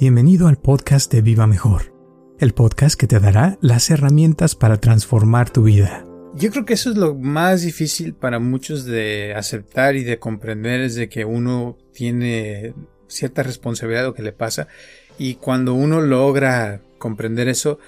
Bienvenido 0.00 0.46
al 0.46 0.58
podcast 0.58 1.12
de 1.12 1.22
Viva 1.22 1.48
Mejor, 1.48 1.92
el 2.38 2.54
podcast 2.54 2.96
que 2.96 3.08
te 3.08 3.18
dará 3.18 3.58
las 3.60 3.90
herramientas 3.90 4.54
para 4.54 4.76
transformar 4.76 5.50
tu 5.50 5.64
vida. 5.64 6.06
Yo 6.36 6.52
creo 6.52 6.64
que 6.64 6.74
eso 6.74 6.90
es 6.90 6.96
lo 6.96 7.16
más 7.16 7.62
difícil 7.62 8.14
para 8.14 8.38
muchos 8.38 8.84
de 8.84 9.34
aceptar 9.34 9.96
y 9.96 10.04
de 10.04 10.20
comprender 10.20 10.82
es 10.82 10.94
de 10.94 11.08
que 11.08 11.24
uno 11.24 11.76
tiene 11.92 12.74
cierta 13.08 13.42
responsabilidad 13.42 14.02
de 14.02 14.06
lo 14.06 14.14
que 14.14 14.22
le 14.22 14.30
pasa 14.30 14.68
y 15.18 15.34
cuando 15.34 15.74
uno 15.74 16.00
logra 16.00 16.80
comprender 16.98 17.48
eso, 17.48 17.80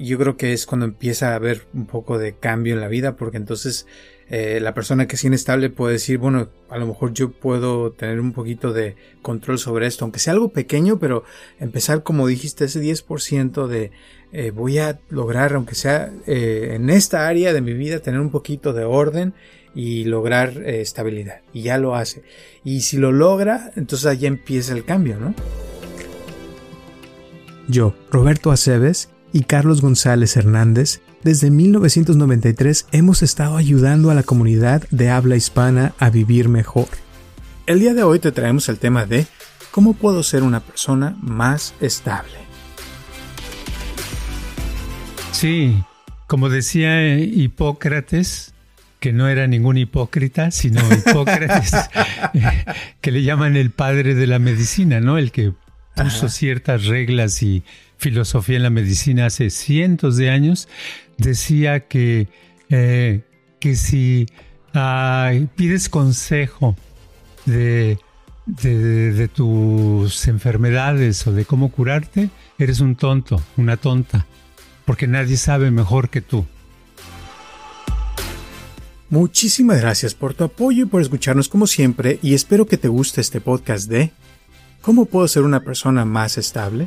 yo 0.00 0.18
creo 0.18 0.36
que 0.36 0.52
es 0.52 0.66
cuando 0.66 0.84
empieza 0.84 1.30
a 1.30 1.36
haber 1.36 1.68
un 1.74 1.86
poco 1.86 2.18
de 2.18 2.34
cambio 2.34 2.74
en 2.74 2.80
la 2.80 2.88
vida 2.88 3.14
porque 3.14 3.36
entonces 3.36 3.86
eh, 4.28 4.58
la 4.60 4.74
persona 4.74 5.06
que 5.06 5.14
es 5.14 5.24
inestable 5.24 5.70
puede 5.70 5.94
decir, 5.94 6.18
bueno, 6.18 6.48
a 6.68 6.78
lo 6.78 6.86
mejor 6.86 7.12
yo 7.12 7.30
puedo 7.30 7.92
tener 7.92 8.18
un 8.18 8.32
poquito 8.32 8.72
de 8.72 8.96
control 9.22 9.58
sobre 9.58 9.86
esto, 9.86 10.04
aunque 10.04 10.18
sea 10.18 10.32
algo 10.32 10.48
pequeño, 10.48 10.98
pero 10.98 11.22
empezar, 11.60 12.02
como 12.02 12.26
dijiste, 12.26 12.64
ese 12.64 12.82
10% 12.82 13.68
de 13.68 13.92
eh, 14.32 14.50
voy 14.50 14.78
a 14.78 14.98
lograr, 15.10 15.54
aunque 15.54 15.76
sea 15.76 16.12
eh, 16.26 16.72
en 16.74 16.90
esta 16.90 17.28
área 17.28 17.52
de 17.52 17.60
mi 17.60 17.72
vida, 17.72 18.00
tener 18.00 18.20
un 18.20 18.30
poquito 18.30 18.72
de 18.72 18.84
orden 18.84 19.32
y 19.74 20.04
lograr 20.04 20.56
estabilidad. 20.66 21.42
Y 21.52 21.62
ya 21.62 21.78
lo 21.78 21.94
hace. 21.94 22.22
Y 22.64 22.80
si 22.80 22.96
lo 22.96 23.12
logra, 23.12 23.72
entonces 23.76 24.06
allá 24.06 24.26
empieza 24.26 24.72
el 24.72 24.84
cambio, 24.84 25.20
¿no? 25.20 25.34
Yo, 27.68 27.94
Roberto 28.10 28.50
Aceves 28.50 29.10
y 29.36 29.42
Carlos 29.42 29.82
González 29.82 30.34
Hernández, 30.38 31.02
desde 31.22 31.50
1993 31.50 32.86
hemos 32.92 33.22
estado 33.22 33.58
ayudando 33.58 34.10
a 34.10 34.14
la 34.14 34.22
comunidad 34.22 34.84
de 34.90 35.10
habla 35.10 35.36
hispana 35.36 35.92
a 35.98 36.08
vivir 36.08 36.48
mejor. 36.48 36.88
El 37.66 37.80
día 37.80 37.92
de 37.92 38.02
hoy 38.02 38.18
te 38.18 38.32
traemos 38.32 38.70
el 38.70 38.78
tema 38.78 39.04
de 39.04 39.26
cómo 39.72 39.92
puedo 39.92 40.22
ser 40.22 40.42
una 40.42 40.60
persona 40.60 41.18
más 41.20 41.74
estable. 41.82 42.32
Sí, 45.32 45.84
como 46.26 46.48
decía 46.48 47.18
Hipócrates, 47.18 48.54
que 49.00 49.12
no 49.12 49.28
era 49.28 49.46
ningún 49.46 49.76
hipócrita, 49.76 50.50
sino 50.50 50.80
Hipócrates, 50.94 51.72
que 53.02 53.10
le 53.10 53.22
llaman 53.22 53.54
el 53.54 53.70
padre 53.70 54.14
de 54.14 54.28
la 54.28 54.38
medicina, 54.38 55.00
¿no? 55.00 55.18
El 55.18 55.30
que 55.30 55.52
puso 55.94 56.30
ciertas 56.30 56.86
reglas 56.86 57.42
y 57.42 57.64
filosofía 57.96 58.56
en 58.56 58.62
la 58.62 58.70
medicina 58.70 59.26
hace 59.26 59.50
cientos 59.50 60.16
de 60.16 60.30
años, 60.30 60.68
decía 61.18 61.80
que, 61.80 62.28
eh, 62.68 63.22
que 63.60 63.76
si 63.76 64.26
pides 65.56 65.88
consejo 65.88 66.76
de, 67.46 67.98
de, 68.46 69.28
tus 69.28 70.28
enfermedades 70.28 71.26
o 71.26 71.32
de 71.32 71.44
cómo 71.44 71.70
curarte, 71.70 72.30
eres 72.58 72.80
un 72.80 72.96
tonto, 72.96 73.42
una 73.56 73.76
tonta, 73.76 74.26
porque 74.84 75.06
nadie 75.06 75.36
sabe 75.36 75.70
mejor 75.70 76.10
que 76.10 76.20
tú. 76.20 76.44
Muchísimas 79.08 79.80
gracias 79.80 80.14
por 80.14 80.34
tu 80.34 80.44
apoyo 80.44 80.82
y 80.82 80.86
por 80.86 81.00
escucharnos 81.00 81.48
como 81.48 81.66
siempre 81.66 82.18
y 82.22 82.34
espero 82.34 82.66
que 82.66 82.76
te 82.76 82.88
guste 82.88 83.20
este 83.20 83.40
podcast 83.40 83.88
de 83.88 84.10
¿Cómo 84.86 85.06
puedo 85.06 85.26
ser 85.26 85.42
una 85.42 85.64
persona 85.64 86.04
más 86.04 86.38
estable? 86.38 86.86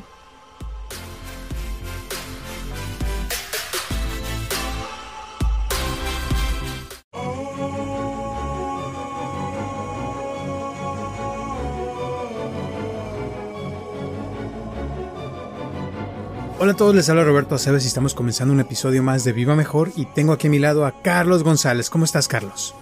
Hola 16.70 16.76
a 16.76 16.78
todos, 16.78 16.94
les 16.94 17.10
habla 17.10 17.24
Roberto 17.24 17.56
Aceves 17.56 17.84
y 17.84 17.88
estamos 17.88 18.14
comenzando 18.14 18.54
un 18.54 18.60
episodio 18.60 19.02
más 19.02 19.24
de 19.24 19.34
Viva 19.34 19.56
Mejor 19.56 19.92
y 19.96 20.06
tengo 20.06 20.34
aquí 20.34 20.46
a 20.46 20.50
mi 20.52 20.60
lado 20.60 20.86
a 20.86 21.02
Carlos 21.02 21.42
González. 21.42 21.90
¿Cómo 21.90 22.06
estás, 22.06 22.28
Carlos? 22.28 22.76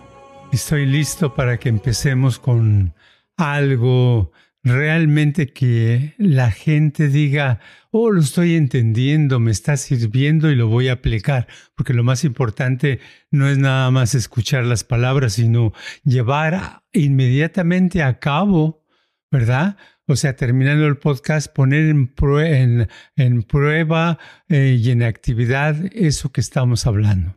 Estoy 0.51 0.85
listo 0.85 1.33
para 1.33 1.57
que 1.57 1.69
empecemos 1.69 2.37
con 2.37 2.93
algo 3.37 4.33
realmente 4.61 5.53
que 5.53 6.15
la 6.17 6.51
gente 6.51 7.07
diga, 7.07 7.61
oh, 7.89 8.11
lo 8.11 8.19
estoy 8.19 8.57
entendiendo, 8.57 9.39
me 9.39 9.51
está 9.51 9.77
sirviendo 9.77 10.51
y 10.51 10.55
lo 10.55 10.67
voy 10.67 10.89
a 10.89 10.93
aplicar, 10.95 11.47
porque 11.73 11.93
lo 11.93 12.03
más 12.03 12.25
importante 12.25 12.99
no 13.31 13.47
es 13.47 13.57
nada 13.57 13.89
más 13.89 14.15
escuchar 14.15 14.65
las 14.65 14.83
palabras, 14.83 15.35
sino 15.35 15.71
llevar 16.03 16.83
inmediatamente 16.91 18.03
a 18.03 18.19
cabo, 18.19 18.83
¿verdad? 19.31 19.77
O 20.07 20.15
sea, 20.15 20.35
terminando 20.35 20.87
el 20.87 20.97
podcast, 20.97 21.53
poner 21.53 21.89
en, 21.89 22.87
en, 23.17 23.43
prueba 23.43 24.17
eh, 24.47 24.79
y 24.81 24.89
en 24.91 25.03
actividad 25.03 25.75
eso 25.93 26.31
que 26.31 26.39
estamos 26.41 26.87
hablando. 26.87 27.36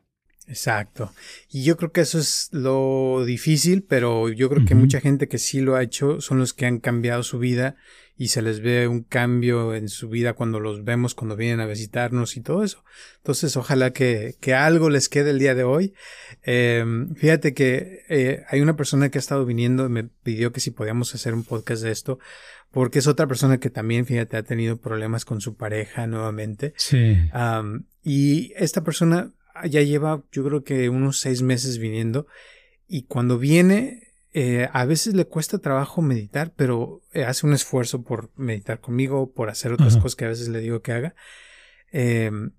Exacto. 0.51 1.13
Y 1.49 1.63
yo 1.63 1.77
creo 1.77 1.93
que 1.93 2.01
eso 2.01 2.19
es 2.19 2.49
lo 2.51 3.25
difícil, 3.25 3.85
pero 3.89 4.29
yo 4.29 4.51
creo 4.51 4.67
que 4.67 4.75
mucha 4.75 5.01
gente 5.01 5.29
que 5.29 5.39
sí 5.39 5.61
lo 5.61 5.77
ha 5.77 5.83
hecho 5.83 6.21
son 6.21 6.39
los 6.39 6.53
que 6.53 6.67
han 6.67 6.81
cambiado 6.81 7.23
su 7.23 7.39
vida 7.39 7.77
y 8.17 8.29
se 8.29 8.43
les 8.43 8.61
ve 8.61 8.89
un 8.89 9.03
cambio 9.03 9.75
en 9.77 9.89
su 9.89 10.09
vida 10.09 10.33
cuando 10.33 10.59
los 10.59 10.85
vemos, 10.85 11.15
cuando 11.15 11.37
vienen 11.37 11.61
a 11.61 11.67
visitarnos 11.67 12.37
y 12.37 12.41
todo 12.41 12.65
eso. 12.65 12.85
Entonces, 13.19 13.57
ojalá 13.57 13.93
que, 13.93 14.35
que 14.41 14.53
algo 14.53 14.91
les 14.91 15.09
quede 15.09 15.31
el 15.31 15.39
día 15.39 15.55
de 15.55 15.63
hoy. 15.63 15.95
Eh, 16.43 16.85
fíjate 17.15 17.55
que 17.55 18.03
eh, 18.09 18.43
hay 18.49 18.61
una 18.61 18.77
persona 18.77 19.09
que 19.09 19.19
ha 19.19 19.21
estado 19.21 19.47
viniendo 19.47 19.87
y 19.87 19.89
me 19.89 20.05
pidió 20.05 20.53
que 20.53 20.61
si 20.61 20.73
podíamos 20.73 21.15
hacer 21.15 21.33
un 21.33 21.45
podcast 21.45 21.85
de 21.85 21.93
esto, 21.93 22.19
porque 22.73 22.99
es 22.99 23.07
otra 23.07 23.29
persona 23.29 23.59
que 23.59 23.71
también, 23.71 24.05
fíjate, 24.05 24.37
ha 24.37 24.43
tenido 24.43 24.79
problemas 24.79 25.25
con 25.25 25.41
su 25.41 25.55
pareja 25.55 26.09
nuevamente. 26.09 26.75
Sí. 26.77 27.17
y 28.03 28.53
esta 28.57 28.83
persona 28.83 29.33
ya 29.69 29.83
lleva, 29.83 30.23
yo 30.33 30.45
creo 30.45 30.65
que 30.65 30.89
unos 30.89 31.21
seis 31.21 31.43
meses 31.43 31.79
viniendo 31.79 32.27
y 32.87 33.03
cuando 33.03 33.39
viene 33.39 34.11
eh, 34.33 34.69
a 34.73 34.85
veces 34.85 35.15
le 35.15 35.25
cuesta 35.25 35.59
trabajo 35.59 36.03
meditar, 36.03 36.53
pero 36.55 37.03
eh, 37.13 37.25
hace 37.25 37.47
un 37.47 37.53
esfuerzo 37.53 38.03
por 38.03 38.31
meditar 38.37 38.81
conmigo, 38.81 39.33
por 39.33 39.51
hacer 39.51 39.73
otras 39.73 39.97
cosas 39.97 40.17
que 40.17 40.25
a 40.25 40.29
veces 40.29 40.49
le 40.49 40.61
digo 40.61 40.83
que 40.83 40.93
haga. 40.93 41.15
Em, 41.91 42.53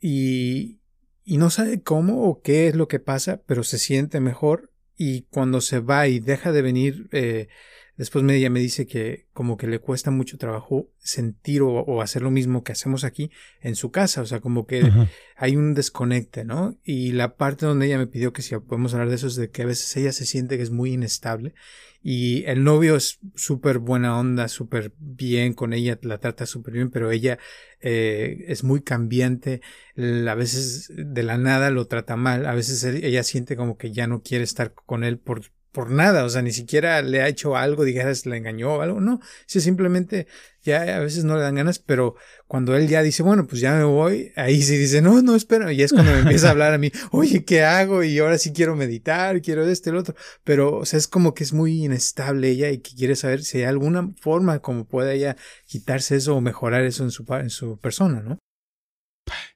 y, 0.00 0.78
y 1.24 1.38
no 1.38 1.50
sabe 1.50 1.82
cómo 1.82 2.24
o 2.28 2.40
qué 2.42 2.68
es 2.68 2.76
lo 2.76 2.86
que 2.86 3.00
pasa, 3.00 3.42
pero 3.46 3.64
se 3.64 3.78
siente 3.78 4.20
mejor 4.20 4.70
y 4.96 5.22
cuando 5.22 5.60
se 5.60 5.80
va 5.80 6.06
y 6.06 6.20
deja 6.20 6.52
de 6.52 6.62
venir 6.62 7.08
eh, 7.12 7.48
Después 7.96 8.24
ella 8.28 8.50
me 8.50 8.60
dice 8.60 8.86
que 8.86 9.26
como 9.32 9.56
que 9.56 9.66
le 9.66 9.78
cuesta 9.78 10.10
mucho 10.10 10.36
trabajo 10.36 10.90
sentir 10.98 11.62
o, 11.62 12.02
hacer 12.02 12.22
lo 12.22 12.30
mismo 12.30 12.62
que 12.62 12.72
hacemos 12.72 13.04
aquí 13.04 13.30
en 13.60 13.74
su 13.74 13.90
casa, 13.90 14.20
o 14.20 14.26
sea, 14.26 14.40
como 14.40 14.66
que 14.66 14.90
hay 15.36 15.56
un 15.56 15.72
desconecte, 15.72 16.44
¿no? 16.44 16.78
Y 16.84 17.12
la 17.12 17.36
parte 17.36 17.64
donde 17.64 17.86
ella 17.86 17.98
me 17.98 18.06
pidió 18.06 18.34
que 18.34 18.42
si 18.42 18.54
podemos 18.58 18.92
hablar 18.92 19.08
de 19.08 19.14
eso 19.14 19.28
es 19.28 19.36
de 19.36 19.50
que 19.50 19.62
a 19.62 19.66
veces 19.66 19.96
ella 19.96 20.12
se 20.12 20.26
siente 20.26 20.56
que 20.58 20.62
es 20.62 20.70
muy 20.70 20.92
inestable 20.92 21.54
y 22.02 22.44
el 22.44 22.62
novio 22.62 22.96
es 22.96 23.18
súper 23.34 23.78
buena 23.78 24.18
onda, 24.18 24.48
súper 24.48 24.92
bien 24.98 25.54
con 25.54 25.72
ella, 25.72 25.98
la 26.02 26.18
trata 26.18 26.46
súper 26.46 26.74
bien, 26.74 26.90
pero 26.90 27.10
ella 27.10 27.38
eh, 27.80 28.44
es 28.46 28.62
muy 28.62 28.82
cambiante, 28.82 29.60
a 29.96 30.34
veces 30.34 30.92
de 30.94 31.22
la 31.22 31.38
nada 31.38 31.70
lo 31.70 31.86
trata 31.86 32.16
mal, 32.16 32.46
a 32.46 32.54
veces 32.54 32.84
ella 32.84 33.22
siente 33.22 33.56
como 33.56 33.76
que 33.76 33.90
ya 33.90 34.06
no 34.06 34.22
quiere 34.22 34.44
estar 34.44 34.72
con 34.72 35.02
él 35.02 35.18
por 35.18 35.40
por 35.76 35.90
nada, 35.90 36.24
o 36.24 36.30
sea, 36.30 36.40
ni 36.40 36.52
siquiera 36.52 37.02
le 37.02 37.20
ha 37.20 37.28
hecho 37.28 37.54
algo, 37.54 37.84
dijeras, 37.84 38.24
le 38.24 38.38
engañó 38.38 38.76
o 38.76 38.80
algo, 38.80 38.98
no, 38.98 39.20
si 39.44 39.60
simplemente 39.60 40.26
ya 40.62 40.96
a 40.96 41.00
veces 41.00 41.24
no 41.24 41.36
le 41.36 41.42
dan 41.42 41.56
ganas, 41.56 41.78
pero 41.78 42.14
cuando 42.46 42.74
él 42.74 42.88
ya 42.88 43.02
dice, 43.02 43.22
bueno, 43.22 43.46
pues 43.46 43.60
ya 43.60 43.74
me 43.74 43.84
voy, 43.84 44.32
ahí 44.36 44.62
sí 44.62 44.78
dice, 44.78 45.02
no, 45.02 45.20
no, 45.20 45.36
espera, 45.36 45.70
y 45.74 45.82
es 45.82 45.92
cuando 45.92 46.12
me 46.12 46.20
empieza 46.20 46.48
a 46.48 46.52
hablar 46.52 46.72
a 46.72 46.78
mí, 46.78 46.90
oye, 47.10 47.44
¿qué 47.44 47.62
hago? 47.62 48.02
Y 48.02 48.18
ahora 48.20 48.38
sí 48.38 48.54
quiero 48.54 48.74
meditar, 48.74 49.42
quiero 49.42 49.68
este, 49.68 49.90
el 49.90 49.96
otro, 49.96 50.14
pero, 50.44 50.78
o 50.78 50.86
sea, 50.86 50.98
es 50.98 51.08
como 51.08 51.34
que 51.34 51.44
es 51.44 51.52
muy 51.52 51.84
inestable 51.84 52.48
ella 52.48 52.70
y 52.70 52.78
que 52.78 52.96
quiere 52.96 53.14
saber 53.14 53.44
si 53.44 53.58
hay 53.58 53.64
alguna 53.64 54.14
forma 54.18 54.60
como 54.60 54.86
pueda 54.86 55.12
ella 55.12 55.36
quitarse 55.66 56.16
eso 56.16 56.36
o 56.36 56.40
mejorar 56.40 56.84
eso 56.84 57.04
en 57.04 57.10
su, 57.10 57.26
en 57.34 57.50
su 57.50 57.78
persona, 57.78 58.22
¿no? 58.22 58.38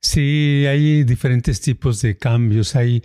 Sí, 0.02 0.66
hay 0.68 1.02
diferentes 1.04 1.62
tipos 1.62 2.02
de 2.02 2.18
cambios, 2.18 2.76
hay, 2.76 3.02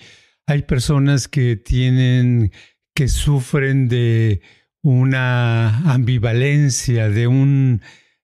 hay 0.47 0.63
personas 0.63 1.29
que 1.29 1.55
tienen 1.55 2.51
que 2.95 3.09
sufren 3.09 3.87
de 3.89 4.41
una 4.81 5.91
ambivalencia, 5.91 7.09
de 7.09 7.27
un 7.27 7.81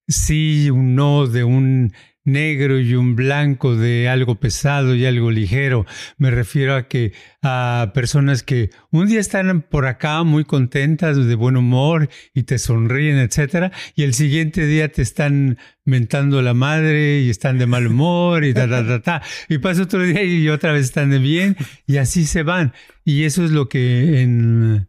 sí, 0.08 0.70
un 0.70 0.96
no, 0.96 1.28
de 1.28 1.44
un 1.44 1.94
negro 2.24 2.80
y 2.80 2.94
un 2.96 3.16
blanco, 3.16 3.76
de 3.76 4.08
algo 4.10 4.36
pesado 4.36 4.96
y 4.96 5.06
algo 5.06 5.32
ligero. 5.32 5.86
Me 6.18 6.32
refiero 6.32 6.76
a 6.76 6.88
que 6.88 7.14
a 7.42 7.92
personas 7.94 8.44
que 8.44 8.70
un 8.92 9.08
día 9.08 9.20
están 9.20 9.62
por 9.62 9.86
acá 9.88 10.24
muy 10.24 10.46
contentas, 10.46 11.18
de 11.18 11.36
buen 11.36 11.58
humor 11.58 12.10
y 12.34 12.44
te 12.44 12.60
sonríen, 12.60 13.18
etcétera, 13.18 13.72
y 13.96 14.04
el 14.04 14.14
siguiente 14.14 14.66
día 14.66 14.92
te 14.92 15.02
están 15.02 15.58
mentando 15.84 16.42
la 16.42 16.54
madre 16.54 17.22
y 17.22 17.30
están 17.30 17.58
de 17.58 17.66
mal 17.66 17.88
humor 17.88 18.46
y 18.46 18.54
ta 18.54 18.70
ta 18.70 18.86
ta 18.86 19.02
ta 19.02 19.22
y 19.50 19.58
pasa 19.58 19.84
otro 19.84 20.04
día 20.04 20.24
y 20.24 20.48
otra 20.50 20.72
vez 20.72 20.86
están 20.86 21.10
de 21.10 21.20
bien 21.20 21.58
y 21.88 21.98
así 21.98 22.26
se 22.26 22.44
van. 22.44 22.74
Y 23.04 23.24
eso 23.24 23.44
es 23.44 23.52
lo 23.52 23.68
que 23.68 24.22
en 24.22 24.88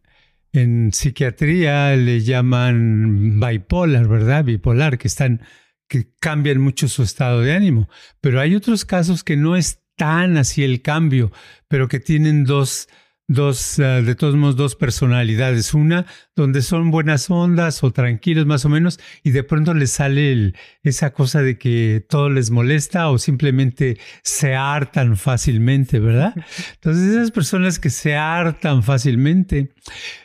en 0.53 0.93
psiquiatría 0.93 1.95
le 1.95 2.21
llaman 2.21 3.39
bipolar, 3.39 4.07
¿verdad? 4.07 4.45
Bipolar, 4.45 4.99
que 4.99 5.07
están, 5.07 5.41
que 5.93 6.07
cambian 6.19 6.59
mucho 6.59 6.87
su 6.87 7.03
estado 7.03 7.41
de 7.41 7.53
ánimo. 7.53 7.87
Pero 8.19 8.41
hay 8.41 8.55
otros 8.55 8.83
casos 8.83 9.23
que 9.23 9.37
no 9.37 9.55
es 9.55 9.83
tan 9.95 10.37
así 10.37 10.63
el 10.63 10.81
cambio, 10.81 11.31
pero 11.67 11.87
que 11.87 11.99
tienen 11.99 12.45
dos, 12.45 12.89
dos, 13.27 13.77
eh, 13.77 14.01
de 14.01 14.15
todos 14.15 14.33
modos, 14.33 14.55
dos 14.55 14.75
personalidades. 14.75 15.75
Una 15.75 16.07
donde 16.35 16.63
son 16.63 16.89
buenas 16.89 17.29
ondas 17.29 17.83
o 17.83 17.91
tranquilos 17.91 18.47
más 18.47 18.65
o 18.65 18.69
menos 18.69 18.99
y 19.21 19.29
de 19.29 19.43
pronto 19.43 19.75
les 19.75 19.91
sale 19.91 20.55
esa 20.81 21.13
cosa 21.13 21.43
de 21.43 21.59
que 21.59 22.03
todo 22.09 22.27
les 22.31 22.49
molesta 22.49 23.11
o 23.11 23.19
simplemente 23.19 23.99
se 24.23 24.55
hartan 24.55 25.15
fácilmente, 25.15 25.99
¿verdad? 25.99 26.33
Entonces 26.73 27.11
esas 27.11 27.29
personas 27.29 27.77
que 27.77 27.91
se 27.91 28.15
hartan 28.15 28.81
fácilmente, 28.81 29.75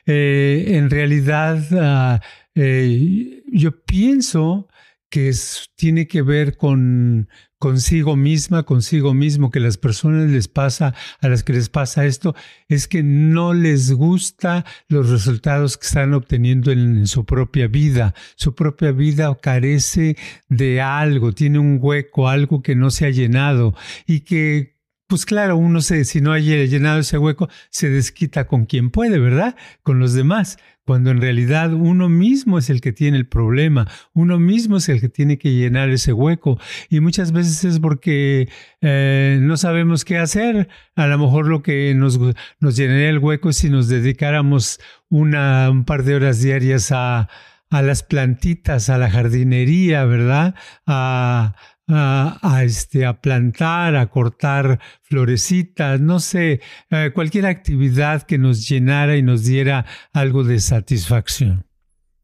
eh, 0.06 0.64
en 0.68 0.88
realidad 0.88 1.62
ah, 1.72 2.22
eh, 2.54 3.42
yo 3.52 3.84
pienso 3.84 4.66
que 5.10 5.32
tiene 5.76 6.06
que 6.06 6.22
ver 6.22 6.56
con, 6.56 7.28
consigo 7.58 8.16
misma, 8.16 8.62
consigo 8.62 9.14
mismo, 9.14 9.50
que 9.50 9.60
las 9.60 9.76
personas 9.76 10.30
les 10.30 10.48
pasa, 10.48 10.94
a 11.20 11.28
las 11.28 11.42
que 11.42 11.52
les 11.52 11.68
pasa 11.68 12.06
esto, 12.06 12.34
es 12.68 12.88
que 12.88 13.02
no 13.02 13.54
les 13.54 13.92
gusta 13.92 14.64
los 14.88 15.10
resultados 15.10 15.76
que 15.76 15.86
están 15.86 16.14
obteniendo 16.14 16.70
en, 16.70 17.06
su 17.06 17.24
propia 17.24 17.66
vida. 17.68 18.14
Su 18.36 18.54
propia 18.54 18.92
vida 18.92 19.36
carece 19.40 20.16
de 20.48 20.80
algo, 20.80 21.32
tiene 21.32 21.58
un 21.58 21.78
hueco, 21.80 22.28
algo 22.28 22.62
que 22.62 22.74
no 22.74 22.90
se 22.90 23.06
ha 23.06 23.10
llenado 23.10 23.74
y 24.06 24.20
que 24.20 24.77
pues 25.08 25.26
claro, 25.26 25.56
uno 25.56 25.80
se, 25.80 26.04
si 26.04 26.20
no 26.20 26.32
haya 26.32 26.64
llenado 26.64 27.00
ese 27.00 27.18
hueco, 27.18 27.48
se 27.70 27.90
desquita 27.90 28.46
con 28.46 28.66
quien 28.66 28.90
puede, 28.90 29.18
¿verdad? 29.18 29.56
Con 29.82 29.98
los 29.98 30.14
demás 30.14 30.58
cuando 30.88 31.10
en 31.10 31.20
realidad 31.20 31.74
uno 31.74 32.08
mismo 32.08 32.58
es 32.58 32.70
el 32.70 32.80
que 32.80 32.94
tiene 32.94 33.18
el 33.18 33.26
problema, 33.26 33.86
uno 34.14 34.38
mismo 34.38 34.78
es 34.78 34.88
el 34.88 35.02
que 35.02 35.10
tiene 35.10 35.36
que 35.36 35.52
llenar 35.52 35.90
ese 35.90 36.14
hueco 36.14 36.58
y 36.88 37.00
muchas 37.00 37.30
veces 37.30 37.62
es 37.64 37.78
porque 37.78 38.48
eh, 38.80 39.38
no 39.42 39.58
sabemos 39.58 40.06
qué 40.06 40.16
hacer. 40.16 40.70
A 40.96 41.06
lo 41.06 41.18
mejor 41.18 41.46
lo 41.46 41.62
que 41.62 41.92
nos, 41.94 42.18
nos 42.58 42.74
llenaría 42.74 43.10
el 43.10 43.18
hueco 43.18 43.50
es 43.50 43.58
si 43.58 43.68
nos 43.68 43.88
dedicáramos 43.88 44.80
una, 45.10 45.68
un 45.68 45.84
par 45.84 46.04
de 46.04 46.14
horas 46.14 46.40
diarias 46.40 46.90
a, 46.90 47.28
a 47.68 47.82
las 47.82 48.02
plantitas, 48.02 48.88
a 48.88 48.96
la 48.96 49.10
jardinería, 49.10 50.06
¿verdad? 50.06 50.54
A, 50.86 51.54
a, 51.88 52.62
este, 52.64 53.06
a 53.06 53.20
plantar, 53.20 53.96
a 53.96 54.08
cortar 54.08 54.80
florecitas, 55.02 56.00
no 56.00 56.20
sé, 56.20 56.60
eh, 56.90 57.10
cualquier 57.14 57.46
actividad 57.46 58.22
que 58.22 58.38
nos 58.38 58.68
llenara 58.68 59.16
y 59.16 59.22
nos 59.22 59.44
diera 59.44 59.86
algo 60.12 60.44
de 60.44 60.60
satisfacción. 60.60 61.66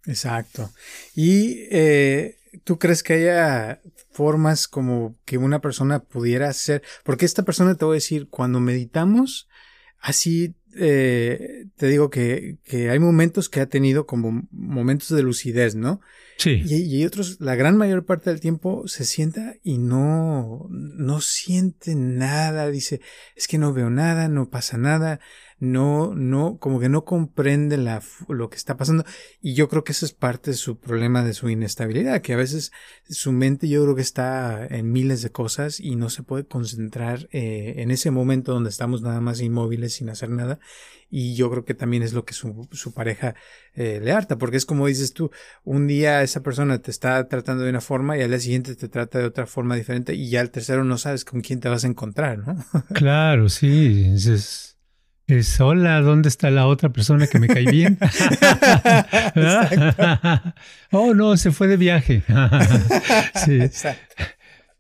Exacto. 0.07 0.71
¿Y 1.15 1.67
eh, 1.71 2.37
tú 2.65 2.79
crees 2.79 3.03
que 3.03 3.15
haya 3.15 3.81
formas 4.11 4.69
como 4.69 5.17
que 5.25 5.39
una 5.39 5.61
persona 5.61 6.01
pudiera 6.01 6.49
hacer? 6.49 6.83
Porque 7.03 7.25
esta 7.25 7.43
persona 7.43 7.75
te 7.75 7.85
voy 7.85 7.95
a 7.95 8.03
decir, 8.03 8.29
cuando 8.29 8.61
meditamos, 8.61 9.49
así 9.99 10.55
eh, 10.77 11.67
te 11.77 11.87
digo 11.89 12.11
que, 12.11 12.59
que, 12.65 12.91
hay 12.91 12.99
momentos 12.99 13.49
que 13.49 13.61
ha 13.61 13.67
tenido 13.67 14.07
como 14.07 14.47
momentos 14.51 15.09
de 15.11 15.23
lucidez, 15.23 15.75
¿no? 15.75 16.01
Sí. 16.37 16.63
Y, 16.67 17.05
otros, 17.05 17.41
la 17.41 17.55
gran 17.55 17.77
mayor 17.77 18.05
parte 18.05 18.31
del 18.31 18.41
tiempo 18.41 18.87
se 18.87 19.05
sienta 19.05 19.55
y 19.63 19.79
no, 19.79 20.67
no 20.71 21.21
siente 21.21 21.95
nada, 21.95 22.71
dice, 22.71 23.01
es 23.37 23.47
que 23.47 23.59
no 23.59 23.73
veo 23.73 23.91
nada, 23.91 24.29
no 24.29 24.51
pasa 24.51 24.77
nada, 24.77 25.21
no, 25.59 26.15
no, 26.15 26.59
como 26.59 26.81
que 26.81 26.89
no 26.89 27.05
comprende 27.05 27.77
la, 27.77 28.03
lo 28.29 28.51
que 28.51 28.57
está 28.57 28.77
pasando. 28.77 29.05
Y 29.41 29.55
yo 29.55 29.69
creo 29.69 29.85
que 29.85 29.93
eso 29.93 30.07
es 30.07 30.13
parte 30.13 30.51
de 30.51 30.57
su 30.57 30.79
problema 30.79 31.25
de 31.25 31.35
su 31.35 31.49
inestabilidad, 31.49 32.21
que 32.23 32.35
a 32.35 32.37
veces 32.37 32.73
su 33.09 33.33
mente 33.33 33.69
yo 33.69 33.83
creo 33.83 33.95
que 33.95 34.03
está 34.03 34.67
en 34.67 34.93
miles 34.93 35.23
de 35.23 35.31
cosas 35.31 35.81
y 35.81 35.97
no 35.97 36.11
se 36.11 36.23
puede 36.23 36.47
concentrar 36.47 37.29
eh, 37.33 37.75
en 37.79 37.91
ese 37.91 38.11
momento 38.11 38.53
donde 38.53 38.71
estamos 38.71 39.03
nada 39.03 39.21
más 39.21 39.41
inmóviles 39.41 39.95
sin 39.95 40.09
hacer 40.11 40.31
nada. 40.31 40.59
Y 41.11 41.37
yo 41.37 41.49
creo 41.51 41.65
que 41.65 41.75
también 41.75 42.03
es 42.03 42.13
lo 42.13 42.25
que 42.25 42.35
su, 42.35 42.67
su 42.73 42.93
pareja 42.93 43.37
eh, 43.75 44.01
le 44.03 44.11
harta, 44.11 44.37
porque 44.37 44.57
es 44.57 44.67
como 44.67 44.89
dices 44.89 45.13
tú, 45.13 45.31
un 45.63 45.87
día 45.87 46.23
esa 46.23 46.43
persona 46.43 46.79
te 46.79 46.91
está 46.91 47.29
tratando 47.29 47.63
de 47.63 47.71
una 47.71 47.81
forma 47.81 48.19
y 48.19 48.23
al 48.23 48.31
día 48.31 48.41
siguiente 48.41 48.75
te 48.75 48.89
trata 48.89 49.21
de 49.21 49.27
otra 49.27 49.47
forma 49.47 49.77
diferente 49.77 50.15
y 50.15 50.29
ya 50.29 50.41
al 50.41 50.51
tercero 50.51 50.83
no 50.83 50.99
sabes 50.99 51.25
con 51.25 51.41
quién 51.41 51.61
te 51.61 51.69
vas 51.69 51.85
a 51.85 51.89
encontrar, 51.89 52.39
¿no? 52.39 52.65
claro, 52.95 53.49
sí. 53.49 54.11
Es 54.15 54.74
es 55.27 55.61
hola, 55.61 56.01
¿dónde 56.01 56.29
está 56.29 56.51
la 56.51 56.67
otra 56.67 56.91
persona 56.91 57.27
que 57.27 57.39
me 57.39 57.49
cae 57.49 57.65
bien? 57.65 57.99
oh, 60.91 61.15
no, 61.15 61.37
se 61.37 61.51
fue 61.51 61.67
de 61.67 61.77
viaje. 61.77 62.23
sí. 63.45 63.61